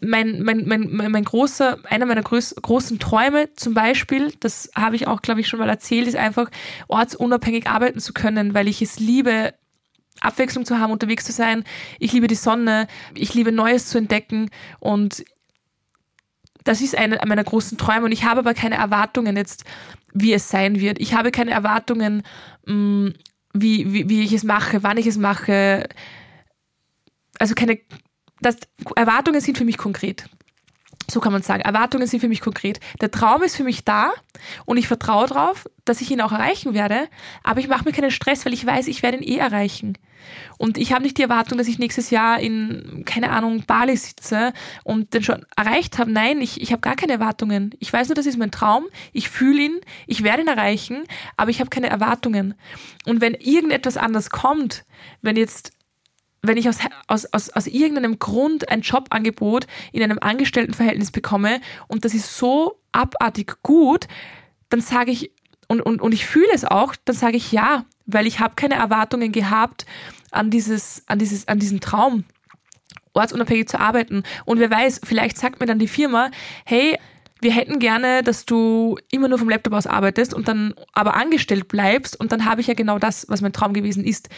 mein, 0.00 0.42
mein, 0.42 0.64
mein, 0.66 1.10
mein 1.10 1.24
großer, 1.24 1.78
einer 1.84 2.04
meiner 2.04 2.22
groß, 2.22 2.56
großen 2.60 2.98
Träume 2.98 3.52
zum 3.54 3.72
Beispiel, 3.72 4.32
das 4.40 4.70
habe 4.76 4.94
ich 4.94 5.06
auch, 5.06 5.22
glaube 5.22 5.40
ich, 5.40 5.48
schon 5.48 5.58
mal 5.58 5.70
erzählt, 5.70 6.06
ist 6.06 6.16
einfach 6.16 6.50
ortsunabhängig 6.88 7.66
arbeiten 7.66 7.98
zu 7.98 8.12
können, 8.12 8.52
weil 8.52 8.68
ich 8.68 8.82
es 8.82 9.00
liebe, 9.00 9.54
Abwechslung 10.20 10.66
zu 10.66 10.78
haben, 10.78 10.92
unterwegs 10.92 11.24
zu 11.24 11.32
sein. 11.32 11.64
Ich 11.98 12.12
liebe 12.12 12.26
die 12.26 12.34
Sonne, 12.34 12.88
ich 13.14 13.32
liebe 13.32 13.52
Neues 13.52 13.86
zu 13.86 13.96
entdecken 13.96 14.50
und 14.80 15.24
das 16.64 16.82
ist 16.82 16.94
einer 16.94 17.24
meiner 17.26 17.44
großen 17.44 17.78
Träume 17.78 18.04
und 18.04 18.12
ich 18.12 18.24
habe 18.24 18.40
aber 18.40 18.52
keine 18.52 18.74
Erwartungen 18.74 19.34
jetzt, 19.34 19.64
wie 20.12 20.34
es 20.34 20.50
sein 20.50 20.78
wird. 20.78 21.00
Ich 21.00 21.14
habe 21.14 21.30
keine 21.30 21.52
Erwartungen, 21.52 22.22
mm, 22.66 23.08
wie, 23.54 23.92
wie, 23.94 24.08
wie 24.10 24.22
ich 24.22 24.34
es 24.34 24.44
mache, 24.44 24.82
wann 24.82 24.98
ich 24.98 25.06
es 25.06 25.16
mache. 25.16 25.88
Also 27.40 27.54
keine 27.54 27.80
das, 28.40 28.56
Erwartungen 28.94 29.40
sind 29.40 29.58
für 29.58 29.64
mich 29.64 29.78
konkret. 29.78 30.26
So 31.10 31.18
kann 31.18 31.32
man 31.32 31.42
sagen. 31.42 31.62
Erwartungen 31.62 32.06
sind 32.06 32.20
für 32.20 32.28
mich 32.28 32.40
konkret. 32.40 32.78
Der 33.00 33.10
Traum 33.10 33.42
ist 33.42 33.56
für 33.56 33.64
mich 33.64 33.84
da 33.84 34.12
und 34.64 34.76
ich 34.76 34.86
vertraue 34.86 35.26
darauf, 35.26 35.68
dass 35.84 36.00
ich 36.00 36.10
ihn 36.10 36.20
auch 36.20 36.30
erreichen 36.30 36.72
werde. 36.72 37.08
Aber 37.42 37.58
ich 37.58 37.66
mache 37.66 37.84
mir 37.84 37.92
keinen 37.92 38.12
Stress, 38.12 38.46
weil 38.46 38.52
ich 38.52 38.64
weiß, 38.64 38.86
ich 38.86 39.02
werde 39.02 39.18
ihn 39.18 39.24
eh 39.24 39.38
erreichen. 39.38 39.98
Und 40.58 40.78
ich 40.78 40.92
habe 40.92 41.02
nicht 41.02 41.18
die 41.18 41.22
Erwartung, 41.22 41.58
dass 41.58 41.66
ich 41.66 41.78
nächstes 41.80 42.10
Jahr 42.10 42.38
in, 42.38 43.02
keine 43.06 43.30
Ahnung, 43.30 43.64
Bali 43.66 43.96
sitze 43.96 44.52
und 44.84 45.12
den 45.12 45.24
schon 45.24 45.44
erreicht 45.56 45.98
habe. 45.98 46.12
Nein, 46.12 46.40
ich, 46.40 46.60
ich 46.60 46.70
habe 46.70 46.80
gar 46.80 46.94
keine 46.94 47.14
Erwartungen. 47.14 47.74
Ich 47.80 47.92
weiß 47.92 48.08
nur, 48.08 48.14
das 48.14 48.26
ist 48.26 48.38
mein 48.38 48.52
Traum. 48.52 48.86
Ich 49.12 49.30
fühle 49.30 49.62
ihn, 49.62 49.80
ich 50.06 50.22
werde 50.22 50.42
ihn 50.42 50.48
erreichen, 50.48 51.04
aber 51.36 51.50
ich 51.50 51.58
habe 51.58 51.70
keine 51.70 51.88
Erwartungen. 51.88 52.54
Und 53.06 53.20
wenn 53.20 53.34
irgendetwas 53.34 53.96
anders 53.96 54.30
kommt, 54.30 54.84
wenn 55.22 55.36
jetzt 55.36 55.72
wenn 56.42 56.56
ich 56.56 56.68
aus, 56.68 56.78
aus, 57.06 57.26
aus, 57.26 57.50
aus 57.50 57.66
irgendeinem 57.66 58.18
Grund 58.18 58.70
ein 58.70 58.80
Jobangebot 58.80 59.66
in 59.92 60.02
einem 60.02 60.18
Angestelltenverhältnis 60.20 61.10
bekomme 61.10 61.60
und 61.88 62.04
das 62.04 62.14
ist 62.14 62.36
so 62.36 62.80
abartig 62.92 63.62
gut, 63.62 64.08
dann 64.70 64.80
sage 64.80 65.10
ich, 65.10 65.32
und, 65.68 65.80
und, 65.80 66.00
und 66.00 66.12
ich 66.12 66.26
fühle 66.26 66.48
es 66.52 66.64
auch, 66.64 66.96
dann 67.04 67.14
sage 67.14 67.36
ich 67.36 67.52
ja, 67.52 67.84
weil 68.06 68.26
ich 68.26 68.40
habe 68.40 68.54
keine 68.56 68.74
Erwartungen 68.74 69.32
gehabt 69.32 69.86
an, 70.30 70.50
dieses, 70.50 71.04
an, 71.06 71.18
dieses, 71.18 71.46
an 71.46 71.58
diesen 71.58 71.80
Traum 71.80 72.24
ortsunabhängig 73.12 73.68
zu 73.68 73.78
arbeiten. 73.78 74.22
Und 74.44 74.58
wer 74.58 74.70
weiß, 74.70 75.00
vielleicht 75.04 75.38
sagt 75.38 75.60
mir 75.60 75.66
dann 75.66 75.78
die 75.78 75.88
Firma, 75.88 76.30
hey, 76.64 76.98
wir 77.40 77.52
hätten 77.52 77.78
gerne, 77.78 78.22
dass 78.22 78.44
du 78.44 78.98
immer 79.10 79.28
nur 79.28 79.38
vom 79.38 79.48
Laptop 79.48 79.72
aus 79.72 79.86
arbeitest 79.86 80.34
und 80.34 80.48
dann 80.48 80.74
aber 80.92 81.14
angestellt 81.14 81.68
bleibst 81.68 82.18
und 82.18 82.32
dann 82.32 82.44
habe 82.44 82.60
ich 82.60 82.66
ja 82.66 82.74
genau 82.74 82.98
das, 82.98 83.26
was 83.28 83.40
mein 83.40 83.52
Traum 83.52 83.72
gewesen 83.72 84.04
ist. 84.04 84.28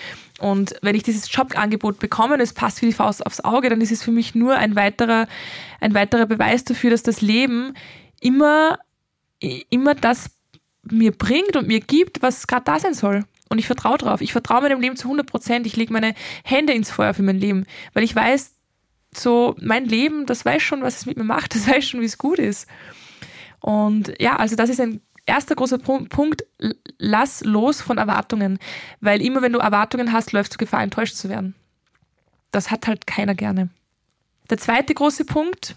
Und 0.41 0.75
wenn 0.83 0.95
ich 0.95 1.03
dieses 1.03 1.33
Jobangebot 1.33 1.99
bekomme 1.99 2.35
und 2.35 2.41
es 2.41 2.53
passt 2.53 2.81
wie 2.83 2.87
die 2.87 2.93
Faust 2.93 3.27
aufs 3.27 3.41
Auge, 3.41 3.69
dann 3.71 3.81
ist 3.81 3.93
es 3.93 4.03
für 4.03 4.13
mich 4.13 4.35
nur 4.35 4.57
ein 4.57 4.77
weiterer, 4.77 5.27
ein 5.81 5.95
weiterer 5.95 6.27
Beweis 6.27 6.65
dafür, 6.65 6.91
dass 6.91 7.03
das 7.03 7.21
Leben 7.21 7.75
immer, 8.21 8.79
immer 9.71 9.95
das 9.95 10.31
mir 10.85 11.13
bringt 11.13 11.57
und 11.57 11.67
mir 11.67 11.81
gibt, 11.81 12.23
was 12.23 12.47
gerade 12.47 12.65
da 12.65 12.79
sein 12.79 12.95
soll. 12.95 13.25
Und 13.49 13.59
ich 13.59 13.67
vertraue 13.67 13.99
drauf. 13.99 14.21
Ich 14.21 14.33
vertraue 14.33 14.63
meinem 14.63 14.81
Leben 14.81 14.97
zu 14.97 15.09
100 15.09 15.27
Prozent. 15.27 15.67
Ich 15.67 15.77
lege 15.77 15.93
meine 15.93 16.15
Hände 16.43 16.73
ins 16.73 16.91
Feuer 16.91 17.13
für 17.15 17.23
mein 17.23 17.39
Leben, 17.39 17.67
weil 17.93 18.03
ich 18.03 18.17
weiß, 18.17 18.55
so 19.15 19.55
mein 19.61 19.85
Leben, 19.85 20.27
das 20.27 20.45
weiß 20.45 20.63
schon, 20.63 20.83
was 20.83 20.99
es 20.99 21.07
mit 21.07 21.17
mir 21.17 21.25
macht, 21.25 21.55
das 21.55 21.67
weiß 21.69 21.85
schon, 21.85 22.01
wie 22.01 22.07
es 22.07 22.19
gut 22.19 22.39
ist. 22.39 22.67
Und 23.61 24.13
ja, 24.21 24.37
also 24.37 24.57
das 24.57 24.71
ist 24.71 24.81
ein 24.81 25.01
erster 25.27 25.55
großer 25.55 25.79
Punkt, 25.79 26.45
lass 26.99 27.45
los 27.45 27.81
von 27.81 27.99
Erwartungen, 27.99 28.59
weil 29.01 29.23
immer 29.23 29.43
wenn 29.43 29.53
du 29.53 29.61
Erwartungen 29.61 30.13
hast, 30.13 30.33
läufst 30.33 30.55
du 30.55 30.59
Gefahr, 30.59 30.83
enttäuscht 30.83 31.15
zu 31.15 31.29
werden. 31.29 31.55
Das 32.51 32.71
hat 32.71 32.87
halt 32.87 33.07
keiner 33.07 33.35
gerne. 33.35 33.71
Der 34.51 34.59
zweite 34.59 34.95
große 34.95 35.25
Punkt 35.25 35.77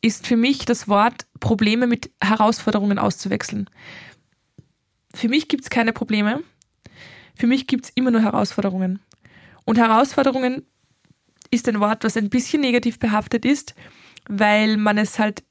ist 0.00 0.26
für 0.26 0.36
mich 0.36 0.64
das 0.64 0.88
Wort 0.88 1.26
Probleme 1.40 1.86
mit 1.86 2.10
Herausforderungen 2.22 2.98
auszuwechseln. 2.98 3.68
Für 5.12 5.28
mich 5.28 5.48
gibt 5.48 5.64
es 5.64 5.70
keine 5.70 5.92
Probleme. 5.92 6.42
Für 7.34 7.46
mich 7.46 7.66
gibt 7.66 7.86
es 7.86 7.92
immer 7.94 8.10
nur 8.10 8.22
Herausforderungen. 8.22 9.00
Und 9.64 9.78
Herausforderungen 9.78 10.66
ist 11.50 11.68
ein 11.68 11.80
Wort, 11.80 12.04
was 12.04 12.16
ein 12.16 12.30
bisschen 12.30 12.60
negativ 12.60 12.98
behaftet 12.98 13.44
ist, 13.44 13.74
weil 14.28 14.76
man 14.76 14.98
es 14.98 15.18
halt 15.18 15.42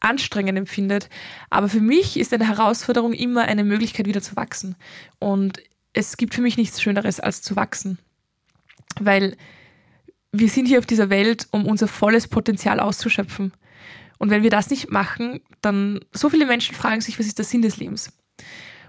anstrengend 0.00 0.58
empfindet. 0.58 1.08
Aber 1.50 1.68
für 1.68 1.80
mich 1.80 2.18
ist 2.18 2.32
eine 2.32 2.46
Herausforderung 2.46 3.12
immer 3.12 3.42
eine 3.42 3.64
Möglichkeit, 3.64 4.06
wieder 4.06 4.22
zu 4.22 4.36
wachsen. 4.36 4.76
Und 5.18 5.60
es 5.92 6.16
gibt 6.16 6.34
für 6.34 6.42
mich 6.42 6.56
nichts 6.56 6.82
Schöneres, 6.82 7.20
als 7.20 7.42
zu 7.42 7.56
wachsen. 7.56 7.98
Weil 9.00 9.36
wir 10.32 10.48
sind 10.48 10.66
hier 10.66 10.78
auf 10.78 10.86
dieser 10.86 11.10
Welt, 11.10 11.46
um 11.52 11.66
unser 11.66 11.88
volles 11.88 12.28
Potenzial 12.28 12.80
auszuschöpfen. 12.80 13.52
Und 14.18 14.30
wenn 14.30 14.42
wir 14.42 14.50
das 14.50 14.70
nicht 14.70 14.90
machen, 14.90 15.40
dann 15.60 16.00
so 16.12 16.28
viele 16.28 16.46
Menschen 16.46 16.74
fragen 16.74 17.00
sich, 17.00 17.18
was 17.18 17.26
ist 17.26 17.38
der 17.38 17.44
Sinn 17.44 17.62
des 17.62 17.76
Lebens? 17.76 18.12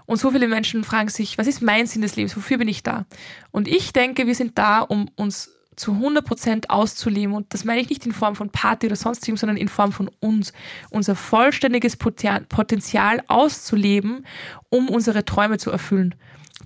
Und 0.06 0.18
so 0.18 0.30
viele 0.30 0.48
Menschen 0.48 0.84
fragen 0.84 1.08
sich, 1.08 1.36
was 1.36 1.46
ist 1.46 1.62
mein 1.62 1.86
Sinn 1.86 2.02
des 2.02 2.16
Lebens? 2.16 2.36
Wofür 2.36 2.58
bin 2.58 2.68
ich 2.68 2.82
da? 2.82 3.06
Und 3.50 3.66
ich 3.68 3.92
denke, 3.92 4.26
wir 4.26 4.34
sind 4.34 4.56
da, 4.58 4.80
um 4.80 5.10
uns 5.16 5.55
zu 5.76 5.92
100% 5.92 6.68
auszuleben. 6.68 7.34
Und 7.34 7.52
das 7.52 7.64
meine 7.64 7.80
ich 7.80 7.90
nicht 7.90 8.04
in 8.06 8.12
Form 8.12 8.34
von 8.34 8.50
Party 8.50 8.86
oder 8.86 8.96
sonstigem, 8.96 9.36
sondern 9.36 9.56
in 9.56 9.68
Form 9.68 9.92
von 9.92 10.10
uns. 10.20 10.52
Unser 10.90 11.14
vollständiges 11.14 11.96
Potenzial 11.96 13.22
auszuleben, 13.28 14.26
um 14.70 14.88
unsere 14.88 15.24
Träume 15.24 15.58
zu 15.58 15.70
erfüllen. 15.70 16.14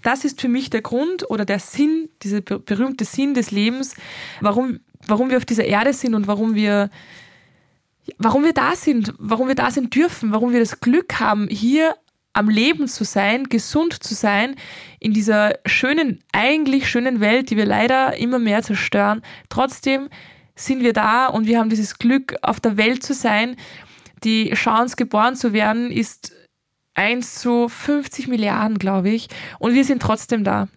Das 0.02 0.24
ist 0.24 0.40
für 0.40 0.48
mich 0.48 0.70
der 0.70 0.82
Grund 0.82 1.28
oder 1.28 1.44
der 1.44 1.58
Sinn, 1.58 2.08
dieser 2.22 2.40
berühmte 2.40 3.04
Sinn 3.04 3.34
des 3.34 3.50
Lebens, 3.50 3.96
warum, 4.40 4.80
warum 5.06 5.30
wir 5.30 5.36
auf 5.36 5.44
dieser 5.44 5.64
Erde 5.64 5.92
sind 5.92 6.14
und 6.14 6.26
warum 6.26 6.54
wir, 6.54 6.90
warum 8.16 8.44
wir 8.44 8.54
da 8.54 8.76
sind, 8.76 9.12
warum 9.18 9.48
wir 9.48 9.56
da 9.56 9.70
sind 9.70 9.94
dürfen, 9.94 10.32
warum 10.32 10.52
wir 10.52 10.60
das 10.60 10.80
Glück 10.80 11.20
haben, 11.20 11.48
hier 11.48 11.96
am 12.32 12.48
Leben 12.48 12.86
zu 12.86 13.04
sein, 13.04 13.44
gesund 13.48 14.02
zu 14.02 14.14
sein, 14.14 14.54
in 15.00 15.12
dieser 15.12 15.54
schönen, 15.66 16.20
eigentlich 16.32 16.88
schönen 16.88 17.20
Welt, 17.20 17.50
die 17.50 17.56
wir 17.56 17.66
leider 17.66 18.16
immer 18.16 18.38
mehr 18.38 18.62
zerstören. 18.62 19.22
Trotzdem 19.48 20.08
sind 20.54 20.82
wir 20.82 20.92
da 20.92 21.26
und 21.26 21.46
wir 21.46 21.58
haben 21.58 21.70
dieses 21.70 21.98
Glück, 21.98 22.36
auf 22.42 22.60
der 22.60 22.76
Welt 22.76 23.02
zu 23.02 23.14
sein. 23.14 23.56
Die 24.22 24.50
Chance, 24.50 24.96
geboren 24.96 25.34
zu 25.34 25.52
werden, 25.52 25.90
ist 25.90 26.32
1 26.94 27.36
zu 27.36 27.68
50 27.68 28.28
Milliarden, 28.28 28.78
glaube 28.78 29.10
ich. 29.10 29.28
Und 29.58 29.74
wir 29.74 29.84
sind 29.84 30.02
trotzdem 30.02 30.44
da. 30.44 30.68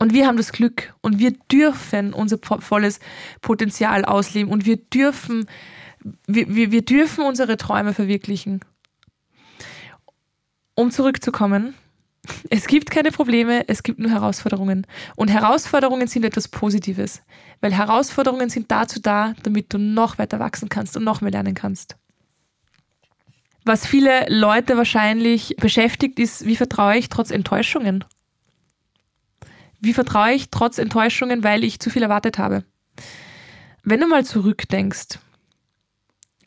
Und 0.00 0.12
wir 0.12 0.26
haben 0.26 0.36
das 0.36 0.50
Glück 0.50 0.92
und 1.02 1.20
wir 1.20 1.32
dürfen 1.52 2.12
unser 2.12 2.38
volles 2.38 2.98
Potenzial 3.40 4.04
ausleben 4.04 4.50
und 4.50 4.66
wir 4.66 4.76
dürfen, 4.76 5.46
wir, 6.26 6.52
wir, 6.52 6.72
wir 6.72 6.84
dürfen 6.84 7.24
unsere 7.24 7.56
Träume 7.56 7.94
verwirklichen 7.94 8.60
um 10.74 10.90
zurückzukommen, 10.90 11.74
es 12.50 12.66
gibt 12.66 12.90
keine 12.90 13.10
Probleme, 13.10 13.68
es 13.68 13.82
gibt 13.82 13.98
nur 13.98 14.10
Herausforderungen. 14.10 14.86
Und 15.16 15.28
Herausforderungen 15.28 16.06
sind 16.08 16.24
etwas 16.24 16.48
Positives, 16.48 17.22
weil 17.60 17.74
Herausforderungen 17.74 18.48
sind 18.48 18.70
dazu 18.70 19.00
da, 19.00 19.34
damit 19.42 19.72
du 19.72 19.78
noch 19.78 20.18
weiter 20.18 20.38
wachsen 20.38 20.68
kannst 20.68 20.96
und 20.96 21.04
noch 21.04 21.20
mehr 21.20 21.32
lernen 21.32 21.54
kannst. 21.54 21.96
Was 23.64 23.86
viele 23.86 24.26
Leute 24.28 24.76
wahrscheinlich 24.76 25.54
beschäftigt, 25.58 26.18
ist, 26.18 26.44
wie 26.46 26.56
vertraue 26.56 26.96
ich 26.96 27.08
trotz 27.08 27.30
Enttäuschungen? 27.30 28.04
Wie 29.80 29.94
vertraue 29.94 30.32
ich 30.32 30.50
trotz 30.50 30.78
Enttäuschungen, 30.78 31.44
weil 31.44 31.64
ich 31.64 31.78
zu 31.80 31.90
viel 31.90 32.02
erwartet 32.02 32.38
habe? 32.38 32.64
Wenn 33.82 34.00
du 34.00 34.06
mal 34.06 34.24
zurückdenkst, 34.24 35.18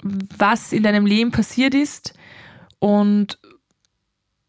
was 0.03 0.73
in 0.73 0.83
deinem 0.83 1.05
Leben 1.05 1.31
passiert 1.31 1.73
ist 1.73 2.13
und 2.79 3.39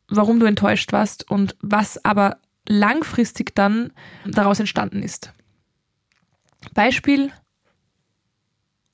warum 0.08 0.40
du 0.40 0.46
enttäuscht 0.46 0.92
warst 0.92 1.30
und 1.30 1.56
was 1.60 2.04
aber 2.04 2.38
langfristig 2.66 3.54
dann 3.54 3.92
daraus 4.26 4.60
entstanden 4.60 5.02
ist. 5.02 5.32
Beispiel, 6.74 7.30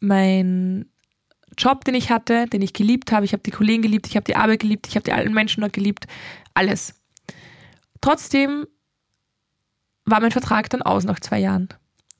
mein 0.00 0.86
Job, 1.56 1.84
den 1.84 1.94
ich 1.94 2.10
hatte, 2.10 2.46
den 2.46 2.62
ich 2.62 2.72
geliebt 2.72 3.12
habe, 3.12 3.24
ich 3.24 3.32
habe 3.32 3.42
die 3.42 3.50
Kollegen 3.50 3.82
geliebt, 3.82 4.06
ich 4.06 4.16
habe 4.16 4.24
die 4.24 4.36
Arbeit 4.36 4.60
geliebt, 4.60 4.86
ich 4.88 4.96
habe 4.96 5.04
die 5.04 5.12
alten 5.12 5.32
Menschen 5.32 5.60
dort 5.60 5.72
geliebt, 5.72 6.06
alles. 6.52 7.00
Trotzdem 8.00 8.66
war 10.04 10.20
mein 10.20 10.30
Vertrag 10.30 10.68
dann 10.70 10.82
aus 10.82 11.04
nach 11.04 11.20
zwei 11.20 11.38
Jahren. 11.38 11.68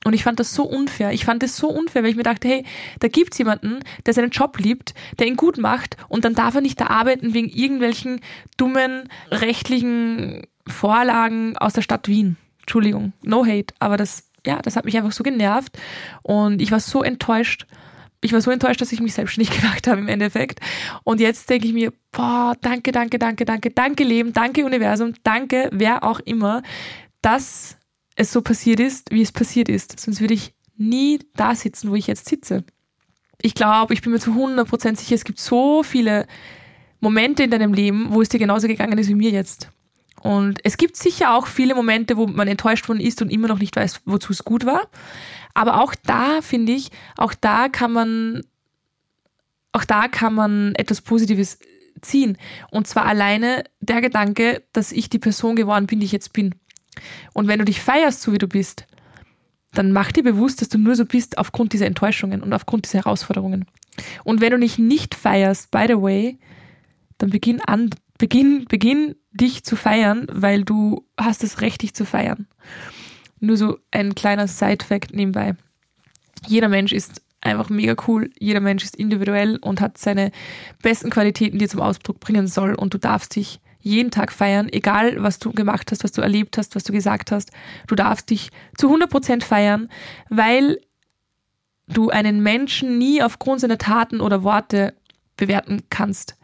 Und 0.05 0.13
ich 0.13 0.23
fand 0.23 0.39
das 0.39 0.53
so 0.53 0.63
unfair. 0.63 1.11
Ich 1.13 1.25
fand 1.25 1.41
das 1.41 1.57
so 1.57 1.67
unfair, 1.67 2.03
weil 2.03 2.11
ich 2.11 2.15
mir 2.15 2.21
dachte, 2.21 2.47
hey, 2.47 2.63
da 2.99 3.07
gibt's 3.07 3.39
jemanden, 3.39 3.79
der 4.05 4.13
seinen 4.13 4.29
Job 4.29 4.59
liebt, 4.59 4.93
der 5.17 5.25
ihn 5.25 5.35
gut 5.35 5.57
macht 5.57 5.97
und 6.09 6.23
dann 6.23 6.35
darf 6.35 6.53
er 6.53 6.61
nicht 6.61 6.79
da 6.79 6.87
arbeiten 6.87 7.33
wegen 7.33 7.49
irgendwelchen 7.49 8.21
dummen 8.55 9.09
rechtlichen 9.31 10.43
Vorlagen 10.67 11.57
aus 11.57 11.73
der 11.73 11.81
Stadt 11.81 12.07
Wien. 12.07 12.37
Entschuldigung, 12.61 13.13
no 13.23 13.47
hate, 13.47 13.73
aber 13.79 13.97
das, 13.97 14.29
ja, 14.45 14.61
das 14.61 14.75
hat 14.75 14.85
mich 14.85 14.95
einfach 14.95 15.11
so 15.11 15.23
genervt 15.23 15.75
und 16.21 16.61
ich 16.61 16.71
war 16.71 16.79
so 16.79 17.01
enttäuscht. 17.01 17.65
Ich 18.21 18.31
war 18.31 18.41
so 18.41 18.51
enttäuscht, 18.51 18.81
dass 18.81 18.91
ich 18.91 19.01
mich 19.01 19.15
selbstständig 19.15 19.57
gemacht 19.59 19.87
habe 19.87 20.01
im 20.01 20.07
Endeffekt. 20.07 20.59
Und 21.03 21.19
jetzt 21.19 21.49
denke 21.49 21.67
ich 21.67 21.73
mir, 21.73 21.91
boah, 22.11 22.55
danke, 22.61 22.91
danke, 22.91 23.17
danke, 23.17 23.43
danke, 23.43 23.71
danke 23.71 24.03
Leben, 24.03 24.33
danke 24.33 24.65
Universum, 24.65 25.13
danke 25.23 25.71
wer 25.73 26.03
auch 26.03 26.19
immer, 26.19 26.61
dass 27.23 27.77
es 28.15 28.31
so 28.31 28.41
passiert 28.41 28.79
ist, 28.79 29.11
wie 29.11 29.21
es 29.21 29.31
passiert 29.31 29.69
ist. 29.69 29.99
Sonst 29.99 30.21
würde 30.21 30.33
ich 30.33 30.53
nie 30.77 31.19
da 31.35 31.55
sitzen, 31.55 31.89
wo 31.89 31.95
ich 31.95 32.07
jetzt 32.07 32.27
sitze. 32.27 32.63
Ich 33.41 33.55
glaube, 33.55 33.93
ich 33.93 34.01
bin 34.01 34.11
mir 34.11 34.19
zu 34.19 34.31
100% 34.31 34.95
sicher, 34.95 35.15
es 35.15 35.25
gibt 35.25 35.39
so 35.39 35.83
viele 35.83 36.25
Momente 36.99 37.43
in 37.43 37.51
deinem 37.51 37.73
Leben, 37.73 38.07
wo 38.09 38.21
es 38.21 38.29
dir 38.29 38.39
genauso 38.39 38.67
gegangen 38.67 38.97
ist 38.97 39.09
wie 39.09 39.15
mir 39.15 39.31
jetzt. 39.31 39.69
Und 40.21 40.59
es 40.63 40.77
gibt 40.77 40.95
sicher 40.95 41.35
auch 41.35 41.45
viele 41.45 41.75
Momente, 41.75 42.17
wo 42.17 42.25
man 42.25 42.47
enttäuscht 42.47 42.87
worden 42.87 42.99
ist 42.99 43.21
und 43.21 43.29
immer 43.29 43.47
noch 43.47 43.59
nicht 43.59 43.75
weiß, 43.75 44.01
wozu 44.05 44.31
es 44.31 44.43
gut 44.43 44.65
war. 44.65 44.87
Aber 45.53 45.81
auch 45.81 45.93
da 45.93 46.41
finde 46.41 46.71
ich, 46.71 46.89
auch 47.17 47.33
da 47.33 47.69
kann 47.69 47.91
man, 47.91 48.41
auch 49.71 49.85
da 49.85 50.07
kann 50.07 50.33
man 50.33 50.73
etwas 50.75 51.01
Positives 51.01 51.59
ziehen. 52.01 52.37
Und 52.71 52.87
zwar 52.87 53.05
alleine 53.05 53.65
der 53.81 54.01
Gedanke, 54.01 54.63
dass 54.73 54.91
ich 54.91 55.09
die 55.09 55.19
Person 55.19 55.55
geworden 55.55 55.85
bin, 55.85 55.99
die 55.99 56.07
ich 56.07 56.11
jetzt 56.11 56.33
bin. 56.33 56.55
Und 57.33 57.47
wenn 57.47 57.59
du 57.59 57.65
dich 57.65 57.81
feierst, 57.81 58.21
so 58.21 58.31
wie 58.31 58.37
du 58.37 58.47
bist, 58.47 58.85
dann 59.73 59.91
mach 59.91 60.11
dir 60.11 60.23
bewusst, 60.23 60.61
dass 60.61 60.69
du 60.69 60.77
nur 60.77 60.95
so 60.95 61.05
bist 61.05 61.37
aufgrund 61.37 61.73
dieser 61.73 61.85
Enttäuschungen 61.85 62.41
und 62.41 62.53
aufgrund 62.53 62.85
dieser 62.85 62.99
Herausforderungen. 62.99 63.65
Und 64.23 64.41
wenn 64.41 64.51
du 64.51 64.59
dich 64.59 64.77
nicht 64.77 65.15
feierst, 65.15 65.71
by 65.71 65.85
the 65.87 66.01
way, 66.01 66.39
dann 67.17 67.29
beginn 67.29 67.61
an, 67.61 67.89
beginn, 68.17 68.65
beginn 68.65 69.15
dich 69.31 69.63
zu 69.63 69.75
feiern, 69.75 70.27
weil 70.31 70.63
du 70.63 71.05
hast 71.17 71.43
das 71.43 71.61
Recht, 71.61 71.81
dich 71.81 71.93
zu 71.93 72.05
feiern. 72.05 72.47
Nur 73.39 73.57
so 73.57 73.77
ein 73.91 74.15
kleiner 74.15 74.47
Side-Fact 74.47 75.13
nebenbei. 75.13 75.55
Jeder 76.47 76.69
Mensch 76.69 76.93
ist 76.93 77.21
einfach 77.41 77.69
mega 77.69 77.95
cool. 78.07 78.31
Jeder 78.39 78.59
Mensch 78.59 78.83
ist 78.83 78.95
individuell 78.95 79.57
und 79.57 79.81
hat 79.81 79.97
seine 79.97 80.31
besten 80.81 81.09
Qualitäten, 81.09 81.59
die 81.59 81.65
er 81.65 81.69
zum 81.69 81.81
Ausdruck 81.81 82.19
bringen 82.19 82.47
soll. 82.47 82.73
Und 82.75 82.93
du 82.93 82.97
darfst 82.97 83.35
dich 83.35 83.59
jeden 83.85 84.09
Tag 84.09 84.31
feiern, 84.31 84.67
egal 84.71 85.21
was 85.21 85.37
du 85.37 85.51
gemacht 85.51 85.91
hast, 85.91 86.03
was 86.03 86.11
du 86.11 86.21
erlebt 86.21 86.57
hast, 86.57 86.75
was 86.75 86.83
du 86.83 86.91
gesagt 86.91 87.31
hast. 87.31 87.51
Du 87.85 87.93
darfst 87.93 88.31
dich 88.31 88.49
zu 88.77 88.91
100% 88.91 89.43
feiern, 89.43 89.89
weil 90.29 90.81
du 91.87 92.09
einen 92.09 92.41
Menschen 92.41 92.97
nie 92.97 93.21
aufgrund 93.21 93.61
seiner 93.61 93.77
Taten 93.77 94.21
oder 94.21 94.43
Worte 94.43 94.95
bewerten 95.37 95.83
kannst. 95.91 96.35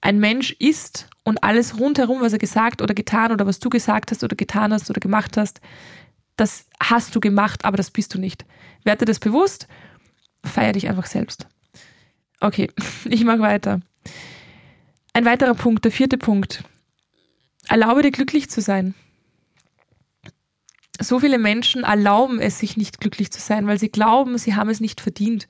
Ein 0.00 0.18
Mensch 0.18 0.50
ist 0.58 1.08
und 1.22 1.44
alles 1.44 1.78
rundherum, 1.78 2.20
was 2.20 2.32
er 2.32 2.40
gesagt 2.40 2.82
oder 2.82 2.94
getan 2.94 3.30
oder 3.30 3.46
was 3.46 3.60
du 3.60 3.70
gesagt 3.70 4.10
hast 4.10 4.24
oder 4.24 4.34
getan 4.34 4.72
hast 4.72 4.90
oder 4.90 4.98
gemacht 4.98 5.36
hast, 5.36 5.60
das 6.36 6.66
hast 6.82 7.14
du 7.14 7.20
gemacht, 7.20 7.64
aber 7.64 7.76
das 7.76 7.92
bist 7.92 8.12
du 8.12 8.18
nicht. 8.18 8.44
Werte 8.82 9.04
das 9.04 9.20
bewusst, 9.20 9.68
feier 10.44 10.72
dich 10.72 10.88
einfach 10.88 11.06
selbst. 11.06 11.46
Okay, 12.40 12.68
ich 13.04 13.24
mag 13.24 13.38
weiter. 13.38 13.82
Ein 15.12 15.24
weiterer 15.24 15.54
Punkt, 15.54 15.84
der 15.84 15.92
vierte 15.92 16.18
Punkt. 16.18 16.62
Erlaube 17.68 18.02
dir 18.02 18.12
glücklich 18.12 18.48
zu 18.48 18.60
sein. 18.60 18.94
So 21.00 21.18
viele 21.18 21.38
Menschen 21.38 21.82
erlauben 21.82 22.40
es 22.40 22.58
sich 22.58 22.76
nicht 22.76 23.00
glücklich 23.00 23.30
zu 23.30 23.40
sein, 23.40 23.66
weil 23.66 23.78
sie 23.78 23.90
glauben, 23.90 24.38
sie 24.38 24.54
haben 24.54 24.70
es 24.70 24.80
nicht 24.80 25.00
verdient. 25.00 25.48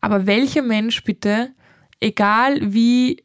Aber 0.00 0.26
welcher 0.26 0.62
Mensch 0.62 1.04
bitte, 1.04 1.54
egal 2.00 2.74
wie 2.74 3.24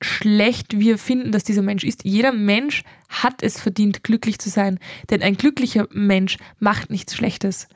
schlecht 0.00 0.78
wir 0.78 0.98
finden, 0.98 1.32
dass 1.32 1.44
dieser 1.44 1.62
Mensch 1.62 1.84
ist, 1.84 2.04
jeder 2.04 2.32
Mensch 2.32 2.84
hat 3.08 3.42
es 3.42 3.60
verdient, 3.60 4.04
glücklich 4.04 4.38
zu 4.38 4.48
sein. 4.48 4.78
Denn 5.10 5.22
ein 5.22 5.36
glücklicher 5.36 5.88
Mensch 5.90 6.38
macht 6.58 6.90
nichts 6.90 7.14
Schlechtes. 7.14 7.68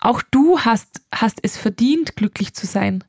Auch 0.00 0.20
du 0.30 0.60
hast, 0.60 1.00
hast 1.12 1.38
es 1.42 1.56
verdient, 1.56 2.16
glücklich 2.16 2.52
zu 2.52 2.66
sein. 2.66 3.04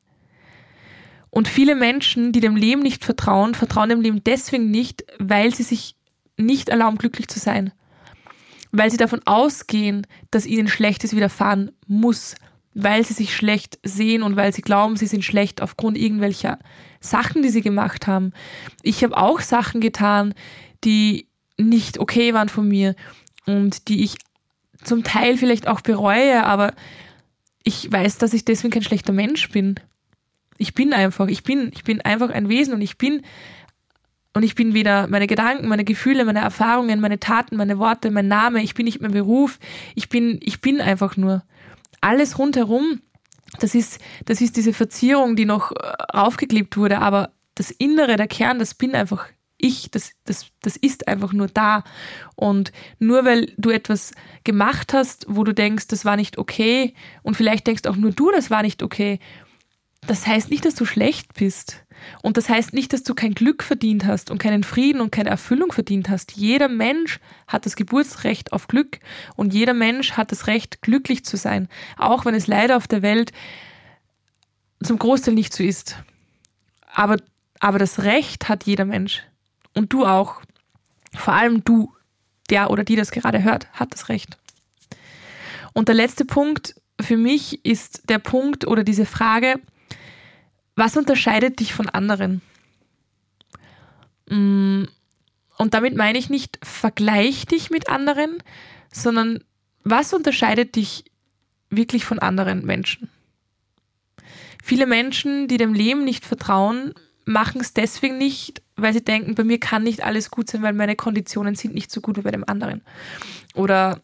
Und 1.30 1.46
viele 1.48 1.76
Menschen, 1.76 2.32
die 2.32 2.40
dem 2.40 2.56
Leben 2.56 2.82
nicht 2.82 3.04
vertrauen, 3.04 3.54
vertrauen 3.54 3.88
dem 3.88 4.00
Leben 4.00 4.22
deswegen 4.24 4.70
nicht, 4.70 5.04
weil 5.18 5.54
sie 5.54 5.62
sich 5.62 5.94
nicht 6.36 6.68
erlauben, 6.68 6.98
glücklich 6.98 7.28
zu 7.28 7.38
sein. 7.38 7.72
Weil 8.72 8.90
sie 8.90 8.96
davon 8.96 9.20
ausgehen, 9.24 10.06
dass 10.30 10.46
ihnen 10.46 10.68
Schlechtes 10.68 11.14
widerfahren 11.14 11.70
muss, 11.86 12.34
weil 12.74 13.04
sie 13.04 13.14
sich 13.14 13.34
schlecht 13.34 13.78
sehen 13.84 14.22
und 14.22 14.36
weil 14.36 14.52
sie 14.52 14.62
glauben, 14.62 14.96
sie 14.96 15.06
sind 15.06 15.24
schlecht 15.24 15.60
aufgrund 15.60 15.96
irgendwelcher 15.96 16.58
Sachen, 17.00 17.42
die 17.42 17.48
sie 17.48 17.62
gemacht 17.62 18.06
haben. 18.06 18.32
Ich 18.82 19.02
habe 19.04 19.16
auch 19.16 19.40
Sachen 19.40 19.80
getan, 19.80 20.34
die 20.84 21.28
nicht 21.56 21.98
okay 21.98 22.34
waren 22.34 22.48
von 22.48 22.66
mir 22.66 22.94
und 23.46 23.88
die 23.88 24.02
ich 24.02 24.16
zum 24.82 25.04
Teil 25.04 25.36
vielleicht 25.36 25.68
auch 25.68 25.80
bereue, 25.80 26.44
aber 26.44 26.74
ich 27.62 27.90
weiß, 27.90 28.18
dass 28.18 28.32
ich 28.32 28.44
deswegen 28.44 28.72
kein 28.72 28.82
schlechter 28.82 29.12
Mensch 29.12 29.50
bin 29.50 29.78
Ich 30.60 30.74
bin 30.74 30.92
einfach, 30.92 31.28
ich 31.28 31.42
bin, 31.42 31.70
ich 31.72 31.84
bin 31.84 32.02
einfach 32.02 32.28
ein 32.28 32.50
Wesen 32.50 32.74
und 32.74 32.82
ich 32.82 32.98
bin 32.98 33.22
und 34.34 34.42
ich 34.42 34.54
bin 34.54 34.74
weder 34.74 35.06
meine 35.08 35.26
Gedanken, 35.26 35.68
meine 35.68 35.84
Gefühle, 35.84 36.24
meine 36.26 36.40
Erfahrungen, 36.40 37.00
meine 37.00 37.18
Taten, 37.18 37.56
meine 37.56 37.78
Worte, 37.78 38.10
mein 38.10 38.28
Name, 38.28 38.62
ich 38.62 38.74
bin 38.74 38.84
nicht 38.84 39.00
mein 39.00 39.12
Beruf, 39.12 39.58
ich 39.94 40.10
bin, 40.10 40.38
ich 40.42 40.60
bin 40.60 40.82
einfach 40.82 41.16
nur. 41.16 41.42
Alles 42.02 42.38
rundherum, 42.38 43.00
das 43.58 43.74
ist, 43.74 44.00
das 44.26 44.42
ist 44.42 44.56
diese 44.56 44.74
Verzierung, 44.74 45.34
die 45.34 45.46
noch 45.46 45.72
äh, 45.72 45.76
aufgeklebt 46.12 46.76
wurde, 46.76 46.98
aber 46.98 47.30
das 47.54 47.70
Innere, 47.70 48.16
der 48.16 48.28
Kern, 48.28 48.58
das 48.58 48.74
bin 48.74 48.94
einfach 48.94 49.26
ich, 49.62 49.90
das, 49.90 50.12
das, 50.24 50.46
das 50.62 50.76
ist 50.76 51.08
einfach 51.08 51.32
nur 51.32 51.48
da. 51.48 51.84
Und 52.34 52.72
nur 52.98 53.24
weil 53.24 53.52
du 53.56 53.70
etwas 53.70 54.12
gemacht 54.44 54.92
hast, 54.92 55.26
wo 55.28 55.44
du 55.44 55.52
denkst, 55.52 55.88
das 55.88 56.04
war 56.04 56.16
nicht 56.16 56.38
okay, 56.38 56.94
und 57.22 57.36
vielleicht 57.36 57.66
denkst 57.66 57.86
auch 57.86 57.96
nur 57.96 58.12
du, 58.12 58.30
das 58.30 58.50
war 58.50 58.62
nicht 58.62 58.82
okay, 58.82 59.18
das 60.06 60.26
heißt 60.26 60.50
nicht, 60.50 60.64
dass 60.64 60.74
du 60.74 60.84
schlecht 60.84 61.34
bist. 61.34 61.84
Und 62.22 62.36
das 62.36 62.48
heißt 62.48 62.72
nicht, 62.72 62.92
dass 62.92 63.02
du 63.02 63.14
kein 63.14 63.34
Glück 63.34 63.62
verdient 63.62 64.06
hast 64.06 64.30
und 64.30 64.38
keinen 64.38 64.64
Frieden 64.64 65.00
und 65.00 65.12
keine 65.12 65.30
Erfüllung 65.30 65.70
verdient 65.70 66.08
hast. 66.08 66.32
Jeder 66.32 66.68
Mensch 66.68 67.20
hat 67.46 67.66
das 67.66 67.76
Geburtsrecht 67.76 68.52
auf 68.52 68.68
Glück 68.68 69.00
und 69.36 69.52
jeder 69.52 69.74
Mensch 69.74 70.12
hat 70.12 70.32
das 70.32 70.46
Recht, 70.46 70.80
glücklich 70.80 71.24
zu 71.24 71.36
sein, 71.36 71.68
auch 71.98 72.24
wenn 72.24 72.34
es 72.34 72.46
leider 72.46 72.76
auf 72.76 72.88
der 72.88 73.02
Welt 73.02 73.32
zum 74.82 74.98
Großteil 74.98 75.34
nicht 75.34 75.52
so 75.52 75.62
ist. 75.62 75.96
Aber, 76.92 77.16
aber 77.58 77.78
das 77.78 78.02
Recht 78.02 78.48
hat 78.48 78.64
jeder 78.64 78.84
Mensch. 78.86 79.22
Und 79.74 79.92
du 79.92 80.06
auch. 80.06 80.40
Vor 81.14 81.34
allem 81.34 81.64
du, 81.64 81.92
der 82.50 82.70
oder 82.70 82.84
die 82.84 82.96
das 82.96 83.10
gerade 83.10 83.42
hört, 83.42 83.70
hat 83.72 83.92
das 83.92 84.08
Recht. 84.08 84.38
Und 85.72 85.88
der 85.88 85.96
letzte 85.96 86.24
Punkt 86.24 86.76
für 87.00 87.16
mich 87.16 87.64
ist 87.64 88.08
der 88.08 88.18
Punkt 88.18 88.66
oder 88.66 88.84
diese 88.84 89.06
Frage, 89.06 89.60
was 90.80 90.96
unterscheidet 90.96 91.60
dich 91.60 91.74
von 91.74 91.90
anderen? 91.90 92.40
Mm, 94.30 94.84
und 95.58 95.74
damit 95.74 95.94
meine 95.94 96.18
ich 96.18 96.30
nicht, 96.30 96.58
vergleich 96.62 97.44
dich 97.44 97.68
mit 97.68 97.90
anderen, 97.90 98.42
sondern 98.90 99.44
was 99.84 100.14
unterscheidet 100.14 100.76
dich 100.76 101.04
wirklich 101.68 102.06
von 102.06 102.18
anderen 102.18 102.64
Menschen? 102.64 103.10
Viele 104.64 104.86
Menschen, 104.86 105.48
die 105.48 105.58
dem 105.58 105.74
Leben 105.74 106.02
nicht 106.02 106.24
vertrauen, 106.24 106.94
machen 107.26 107.60
es 107.60 107.74
deswegen 107.74 108.16
nicht, 108.16 108.62
weil 108.76 108.94
sie 108.94 109.04
denken, 109.04 109.34
bei 109.34 109.44
mir 109.44 109.60
kann 109.60 109.82
nicht 109.82 110.02
alles 110.02 110.30
gut 110.30 110.48
sein, 110.48 110.62
weil 110.62 110.72
meine 110.72 110.96
Konditionen 110.96 111.56
sind 111.56 111.74
nicht 111.74 111.90
so 111.90 112.00
gut 112.00 112.16
wie 112.16 112.22
bei 112.22 112.30
dem 112.30 112.48
anderen. 112.48 112.80
Oder 113.54 114.00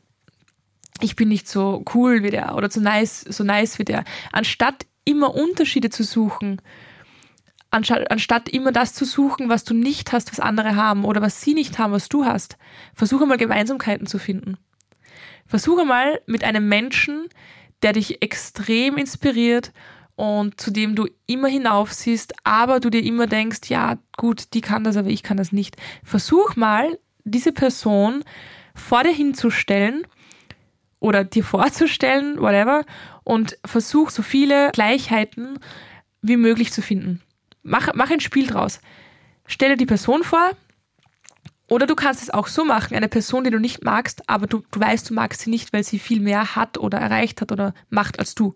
ich 1.00 1.16
bin 1.16 1.30
nicht 1.30 1.48
so 1.48 1.82
cool 1.94 2.22
wie 2.22 2.30
der 2.30 2.54
oder 2.54 2.70
so 2.70 2.80
nice, 2.80 3.22
so 3.22 3.44
nice 3.44 3.78
wie 3.78 3.86
der. 3.86 4.04
Anstatt 4.30 4.84
immer 5.06 5.34
Unterschiede 5.34 5.88
zu 5.88 6.02
suchen, 6.02 6.60
anstatt, 7.70 8.48
immer 8.48 8.72
das 8.72 8.92
zu 8.92 9.04
suchen, 9.04 9.48
was 9.48 9.64
du 9.64 9.74
nicht 9.74 10.12
hast, 10.12 10.30
was 10.30 10.40
andere 10.40 10.76
haben 10.76 11.04
oder 11.04 11.22
was 11.22 11.40
sie 11.40 11.54
nicht 11.54 11.78
haben, 11.78 11.92
was 11.92 12.08
du 12.08 12.24
hast, 12.24 12.58
versuche 12.94 13.26
mal 13.26 13.38
Gemeinsamkeiten 13.38 14.06
zu 14.06 14.18
finden. 14.18 14.58
Versuche 15.46 15.84
mal 15.84 16.20
mit 16.26 16.44
einem 16.44 16.68
Menschen, 16.68 17.28
der 17.82 17.92
dich 17.92 18.22
extrem 18.22 18.96
inspiriert 18.96 19.72
und 20.16 20.60
zu 20.60 20.70
dem 20.70 20.94
du 20.94 21.06
immer 21.26 21.48
hinaufsiehst, 21.48 22.34
aber 22.44 22.80
du 22.80 22.90
dir 22.90 23.02
immer 23.02 23.26
denkst, 23.26 23.68
ja, 23.68 23.98
gut, 24.16 24.54
die 24.54 24.62
kann 24.62 24.84
das, 24.84 24.96
aber 24.96 25.08
ich 25.08 25.22
kann 25.22 25.36
das 25.36 25.52
nicht. 25.52 25.76
Versuch 26.02 26.56
mal, 26.56 26.98
diese 27.24 27.52
Person 27.52 28.24
vor 28.74 29.02
dir 29.02 29.12
hinzustellen 29.12 30.06
oder 31.00 31.24
dir 31.24 31.44
vorzustellen, 31.44 32.40
whatever, 32.40 32.84
und 33.26 33.58
versuch 33.64 34.10
so 34.10 34.22
viele 34.22 34.70
Gleichheiten 34.70 35.58
wie 36.22 36.36
möglich 36.36 36.72
zu 36.72 36.80
finden. 36.80 37.20
Mach, 37.64 37.92
mach 37.94 38.10
ein 38.10 38.20
Spiel 38.20 38.46
draus. 38.46 38.80
Stelle 39.48 39.76
die 39.76 39.84
Person 39.84 40.22
vor, 40.22 40.50
oder 41.68 41.88
du 41.88 41.96
kannst 41.96 42.22
es 42.22 42.30
auch 42.30 42.46
so 42.46 42.64
machen, 42.64 42.96
eine 42.96 43.08
Person, 43.08 43.42
die 43.42 43.50
du 43.50 43.58
nicht 43.58 43.82
magst, 43.82 44.28
aber 44.28 44.46
du, 44.46 44.62
du 44.70 44.78
weißt, 44.78 45.10
du 45.10 45.14
magst 45.14 45.40
sie 45.40 45.50
nicht, 45.50 45.72
weil 45.72 45.82
sie 45.82 45.98
viel 45.98 46.20
mehr 46.20 46.54
hat 46.54 46.78
oder 46.78 46.98
erreicht 46.98 47.40
hat 47.40 47.50
oder 47.50 47.74
macht 47.90 48.20
als 48.20 48.36
du 48.36 48.54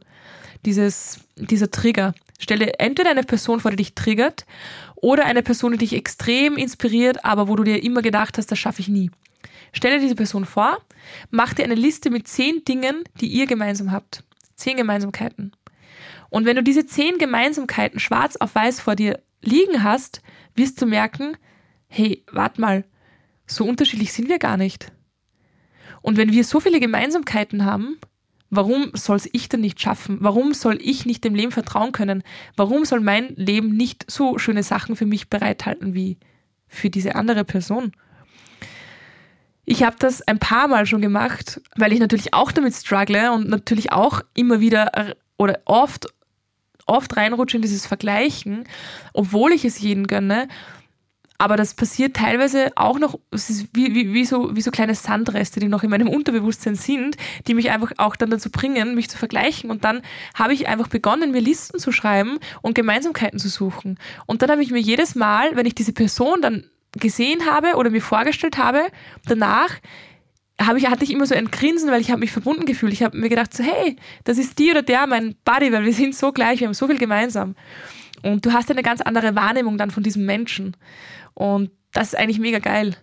dieses, 0.65 1.19
dieser 1.35 1.73
Trigger. 1.73 2.15
Stelle 2.39 2.79
entweder 2.79 3.11
eine 3.11 3.25
Person 3.25 3.59
vor, 3.59 3.73
die 3.73 3.79
dich 3.79 3.95
triggert, 3.97 4.47
oder 4.95 5.25
eine 5.27 5.43
Person, 5.43 5.73
die 5.73 5.79
dich 5.79 5.95
extrem 5.95 6.57
inspiriert, 6.57 7.25
aber 7.25 7.49
wo 7.49 7.57
du 7.57 7.65
dir 7.65 7.83
immer 7.83 8.03
gedacht 8.03 8.39
hast, 8.39 8.53
das 8.53 8.59
schaffe 8.59 8.83
ich 8.83 8.89
nie. 8.89 9.11
Stelle 9.73 9.99
diese 9.99 10.15
Person 10.15 10.45
vor, 10.45 10.79
mach 11.31 11.55
dir 11.55 11.65
eine 11.65 11.75
Liste 11.75 12.11
mit 12.11 12.29
zehn 12.29 12.65
Dingen, 12.65 13.03
die 13.21 13.27
ihr 13.27 13.47
gemeinsam 13.47 13.91
habt. 13.91 14.23
Zehn 14.61 14.77
Gemeinsamkeiten. 14.77 15.53
Und 16.29 16.45
wenn 16.45 16.57
du 16.57 16.63
diese 16.63 16.87
zehn 16.87 17.19
Gemeinsamkeiten 17.19 17.99
schwarz 17.99 18.37
auf 18.37 18.55
weiß 18.55 18.81
vor 18.81 18.95
dir 18.95 19.21
liegen 19.43 19.83
hast, 19.83 20.23
wirst 20.55 20.81
du 20.81 20.87
merken, 20.87 21.37
hey, 21.89 22.25
warte 22.31 22.61
mal, 22.61 22.85
so 23.47 23.65
unterschiedlich 23.65 24.13
sind 24.13 24.29
wir 24.29 24.39
gar 24.39 24.57
nicht. 24.57 24.93
Und 26.03 26.17
wenn 26.17 26.33
wir 26.33 26.45
so 26.45 26.61
viele 26.61 26.79
Gemeinsamkeiten 26.79 27.65
haben, 27.65 27.99
Warum 28.51 28.91
soll 28.95 29.17
es 29.17 29.29
ich 29.33 29.49
denn 29.49 29.61
nicht 29.61 29.81
schaffen? 29.81 30.19
Warum 30.21 30.55
soll 30.55 30.79
ich 30.83 31.07
nicht 31.07 31.23
dem 31.23 31.37
Leben 31.37 31.53
vertrauen 31.53 31.93
können? 31.93 32.25
Warum 32.57 32.85
soll 32.85 32.99
mein 32.99 33.29
Leben 33.37 33.77
nicht 33.77 34.11
so 34.11 34.39
schöne 34.39 34.65
Sachen 34.65 34.97
für 34.97 35.07
mich 35.07 35.31
bereithalten 35.31 35.95
wie 35.95 36.19
für 36.67 36.91
diese 36.91 37.15
andere 37.15 37.45
Person? 37.45 37.93
Ich 39.65 39.83
habe 39.83 39.97
das 39.99 40.23
ein 40.23 40.39
paar 40.39 40.69
Mal 40.69 40.87
schon 40.87 41.01
gemacht, 41.01 41.61
weil 41.77 41.93
ich 41.93 42.01
natürlich 42.01 42.35
auch 42.35 42.53
damit 42.53 42.75
struggle 42.75 43.33
und 43.33 43.49
natürlich 43.49 43.93
auch 43.93 44.23
immer 44.35 44.61
wieder 44.61 45.15
oder 45.37 45.61
oft 45.65 46.07
oft 46.87 47.17
reinrutsche 47.17 47.57
in 47.57 47.63
dieses 47.63 47.87
Vergleichen, 47.87 48.65
obwohl 49.13 49.53
ich 49.53 49.65
es 49.65 49.79
jeden 49.79 50.09
gönne 50.09 50.49
aber 51.41 51.57
das 51.57 51.73
passiert 51.73 52.17
teilweise 52.17 52.71
auch 52.77 52.99
noch, 52.99 53.19
es 53.31 53.49
ist 53.49 53.69
wie, 53.73 53.95
wie, 53.95 54.13
wie, 54.13 54.27
so, 54.27 54.55
wie 54.55 54.61
so 54.61 54.71
kleine 54.71 54.95
Sandreste, 54.95 55.59
die 55.59 55.69
noch 55.69 55.83
in 55.83 55.89
meinem 55.89 56.07
Unterbewusstsein 56.11 56.75
sind, 56.75 57.17
die 57.47 57.55
mich 57.55 57.71
einfach 57.71 57.93
auch 57.97 58.15
dann 58.15 58.29
dazu 58.29 58.51
bringen, 58.51 58.95
mich 58.95 59.09
zu 59.09 59.17
vergleichen. 59.17 59.71
Und 59.71 59.83
dann 59.85 60.03
habe 60.35 60.53
ich 60.53 60.69
einfach 60.69 60.89
begonnen, 60.89 61.31
mir 61.31 61.41
Listen 61.41 61.79
zu 61.79 61.93
schreiben 61.93 62.39
und 62.61 62.75
Gemeinsamkeiten 62.75 63.39
zu 63.39 63.49
suchen. 63.49 63.99
Und 64.27 64.43
dann 64.43 64.51
habe 64.51 64.63
ich 64.63 64.71
mir 64.71 64.81
jedes 64.81 65.15
Mal, 65.15 65.57
wenn 65.57 65.65
ich 65.65 65.75
diese 65.75 65.95
Person 65.95 66.43
dann 66.43 66.65
gesehen 66.93 67.47
habe 67.47 67.77
oder 67.77 67.91
mir 67.91 68.03
vorgestellt 68.03 68.59
habe, 68.59 68.83
danach 69.27 69.81
habe 70.61 70.79
ich, 70.79 70.87
hatte 70.87 71.05
ich 71.05 71.13
immer 71.13 71.27
so 71.27 71.35
ein 71.35 71.51
Grinsen, 71.51 71.91
weil 71.91 72.01
ich 72.01 72.11
habe 72.11 72.21
mich 72.21 72.33
verbunden 72.33 72.67
gefühlt. 72.67 72.93
Ich 72.93 73.03
habe 73.03 73.17
mir 73.17 73.29
gedacht, 73.29 73.55
so, 73.55 73.65
hey, 73.65 73.97
das 74.25 74.39
ist 74.39 74.59
die 74.59 74.71
oder 74.71 74.83
der, 74.83 75.07
mein 75.07 75.35
Buddy, 75.45 75.73
weil 75.73 75.85
wir 75.85 75.93
sind 75.93 76.15
so 76.15 76.33
gleich, 76.33 76.61
wir 76.61 76.67
haben 76.67 76.75
so 76.75 76.87
viel 76.87 76.99
gemeinsam. 76.99 77.55
Und 78.23 78.45
du 78.45 78.53
hast 78.53 78.71
eine 78.71 78.83
ganz 78.83 79.01
andere 79.01 79.35
Wahrnehmung 79.35 79.79
dann 79.79 79.91
von 79.91 80.03
diesem 80.03 80.27
Menschen. 80.27 80.77
Und 81.35 81.71
das 81.93 82.09
ist 82.09 82.19
eigentlich 82.19 82.39
mega 82.39 82.59
geil, 82.59 82.95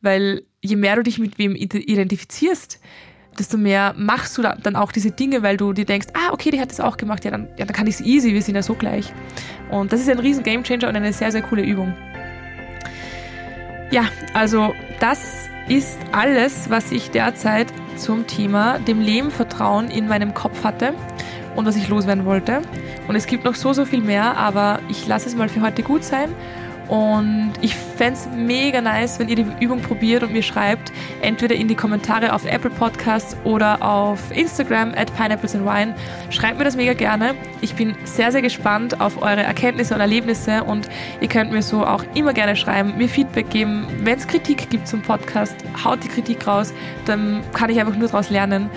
weil 0.00 0.42
je 0.62 0.76
mehr 0.76 0.96
du 0.96 1.02
dich 1.02 1.18
mit 1.18 1.38
wem 1.38 1.54
identifizierst, 1.54 2.80
desto 3.38 3.58
mehr 3.58 3.94
machst 3.98 4.38
du 4.38 4.42
dann 4.42 4.76
auch 4.76 4.92
diese 4.92 5.10
Dinge, 5.10 5.42
weil 5.42 5.58
du 5.58 5.74
dir 5.74 5.84
denkst, 5.84 6.08
ah, 6.14 6.32
okay, 6.32 6.50
die 6.50 6.60
hat 6.60 6.70
das 6.70 6.80
auch 6.80 6.96
gemacht, 6.96 7.24
ja, 7.26 7.30
dann, 7.30 7.48
ja, 7.58 7.66
dann 7.66 7.76
kann 7.76 7.86
ich 7.86 7.96
es 7.96 8.00
easy, 8.00 8.32
wir 8.32 8.40
sind 8.40 8.54
ja 8.54 8.62
so 8.62 8.74
gleich. 8.74 9.12
Und 9.70 9.92
das 9.92 10.00
ist 10.00 10.08
ein 10.08 10.18
riesen 10.18 10.42
Gamechanger 10.42 10.88
und 10.88 10.96
eine 10.96 11.12
sehr, 11.12 11.30
sehr 11.30 11.42
coole 11.42 11.62
Übung. 11.62 11.94
Ja, 13.90 14.04
also 14.34 14.74
das 15.00 15.48
ist 15.68 15.98
alles, 16.12 16.70
was 16.70 16.90
ich 16.90 17.10
derzeit 17.10 17.68
zum 17.96 18.26
Thema 18.26 18.78
dem 18.80 19.00
Leben 19.00 19.30
vertrauen 19.30 19.90
in 19.90 20.08
meinem 20.08 20.34
Kopf 20.34 20.64
hatte 20.64 20.92
und 21.54 21.66
was 21.66 21.76
ich 21.76 21.88
loswerden 21.88 22.24
wollte. 22.24 22.62
Und 23.08 23.16
es 23.16 23.26
gibt 23.26 23.44
noch 23.44 23.54
so, 23.54 23.72
so 23.72 23.84
viel 23.84 24.02
mehr, 24.02 24.36
aber 24.36 24.80
ich 24.88 25.06
lasse 25.06 25.28
es 25.28 25.36
mal 25.36 25.48
für 25.48 25.62
heute 25.62 25.82
gut 25.82 26.04
sein 26.04 26.30
und 26.88 27.52
ich 27.62 27.74
fände 27.74 28.14
es 28.14 28.28
mega 28.34 28.80
nice, 28.80 29.18
wenn 29.18 29.28
ihr 29.28 29.36
die 29.36 29.46
Übung 29.60 29.80
probiert 29.80 30.22
und 30.22 30.32
mir 30.32 30.42
schreibt, 30.42 30.92
entweder 31.20 31.54
in 31.54 31.66
die 31.66 31.74
Kommentare 31.74 32.32
auf 32.32 32.44
Apple 32.44 32.70
Podcasts 32.70 33.36
oder 33.44 33.82
auf 33.82 34.20
Instagram 34.30 34.92
at 34.94 35.14
Pineapples 35.16 35.56
and 35.56 35.66
Wine. 35.66 35.94
Schreibt 36.30 36.58
mir 36.58 36.64
das 36.64 36.76
mega 36.76 36.92
gerne. 36.92 37.34
Ich 37.60 37.74
bin 37.74 37.96
sehr, 38.04 38.30
sehr 38.30 38.42
gespannt 38.42 39.00
auf 39.00 39.20
eure 39.20 39.42
Erkenntnisse 39.42 39.94
und 39.94 40.00
Erlebnisse 40.00 40.62
und 40.62 40.88
ihr 41.20 41.28
könnt 41.28 41.50
mir 41.50 41.62
so 41.62 41.84
auch 41.84 42.04
immer 42.14 42.32
gerne 42.32 42.54
schreiben, 42.54 42.94
mir 42.96 43.08
Feedback 43.08 43.50
geben. 43.50 43.86
Wenn 44.02 44.18
es 44.18 44.26
Kritik 44.26 44.70
gibt 44.70 44.86
zum 44.86 45.02
Podcast, 45.02 45.56
haut 45.84 46.04
die 46.04 46.08
Kritik 46.08 46.46
raus, 46.46 46.72
dann 47.04 47.42
kann 47.52 47.70
ich 47.70 47.80
einfach 47.80 47.96
nur 47.96 48.08
daraus 48.08 48.30
lernen. 48.30 48.70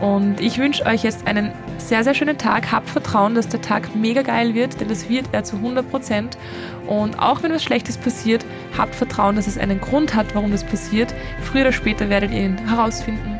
Und 0.00 0.40
ich 0.40 0.56
wünsche 0.58 0.86
euch 0.86 1.02
jetzt 1.02 1.26
einen 1.26 1.52
sehr, 1.88 2.04
sehr 2.04 2.14
schönen 2.14 2.38
Tag. 2.38 2.70
Habt 2.70 2.88
Vertrauen, 2.88 3.34
dass 3.34 3.48
der 3.48 3.60
Tag 3.60 3.94
mega 3.96 4.22
geil 4.22 4.54
wird, 4.54 4.80
denn 4.80 4.88
das 4.88 5.08
wird 5.08 5.26
er 5.32 5.44
zu 5.44 5.56
100 5.56 5.90
Prozent. 5.90 6.38
Und 6.86 7.18
auch 7.18 7.42
wenn 7.42 7.52
was 7.52 7.62
Schlechtes 7.62 7.96
passiert, 7.96 8.44
habt 8.76 8.94
Vertrauen, 8.94 9.36
dass 9.36 9.46
es 9.46 9.58
einen 9.58 9.80
Grund 9.80 10.14
hat, 10.14 10.34
warum 10.34 10.50
das 10.50 10.64
passiert. 10.64 11.14
Früher 11.42 11.62
oder 11.62 11.72
später 11.72 12.08
werdet 12.08 12.30
ihr 12.32 12.44
ihn 12.44 12.58
herausfinden. 12.68 13.38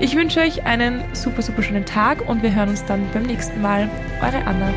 Ich 0.00 0.14
wünsche 0.14 0.40
euch 0.40 0.64
einen 0.64 1.02
super, 1.12 1.42
super 1.42 1.62
schönen 1.62 1.84
Tag 1.84 2.28
und 2.28 2.42
wir 2.42 2.54
hören 2.54 2.68
uns 2.68 2.84
dann 2.84 3.02
beim 3.12 3.24
nächsten 3.24 3.60
Mal. 3.60 3.90
Eure 4.22 4.44
Anna. 4.44 4.72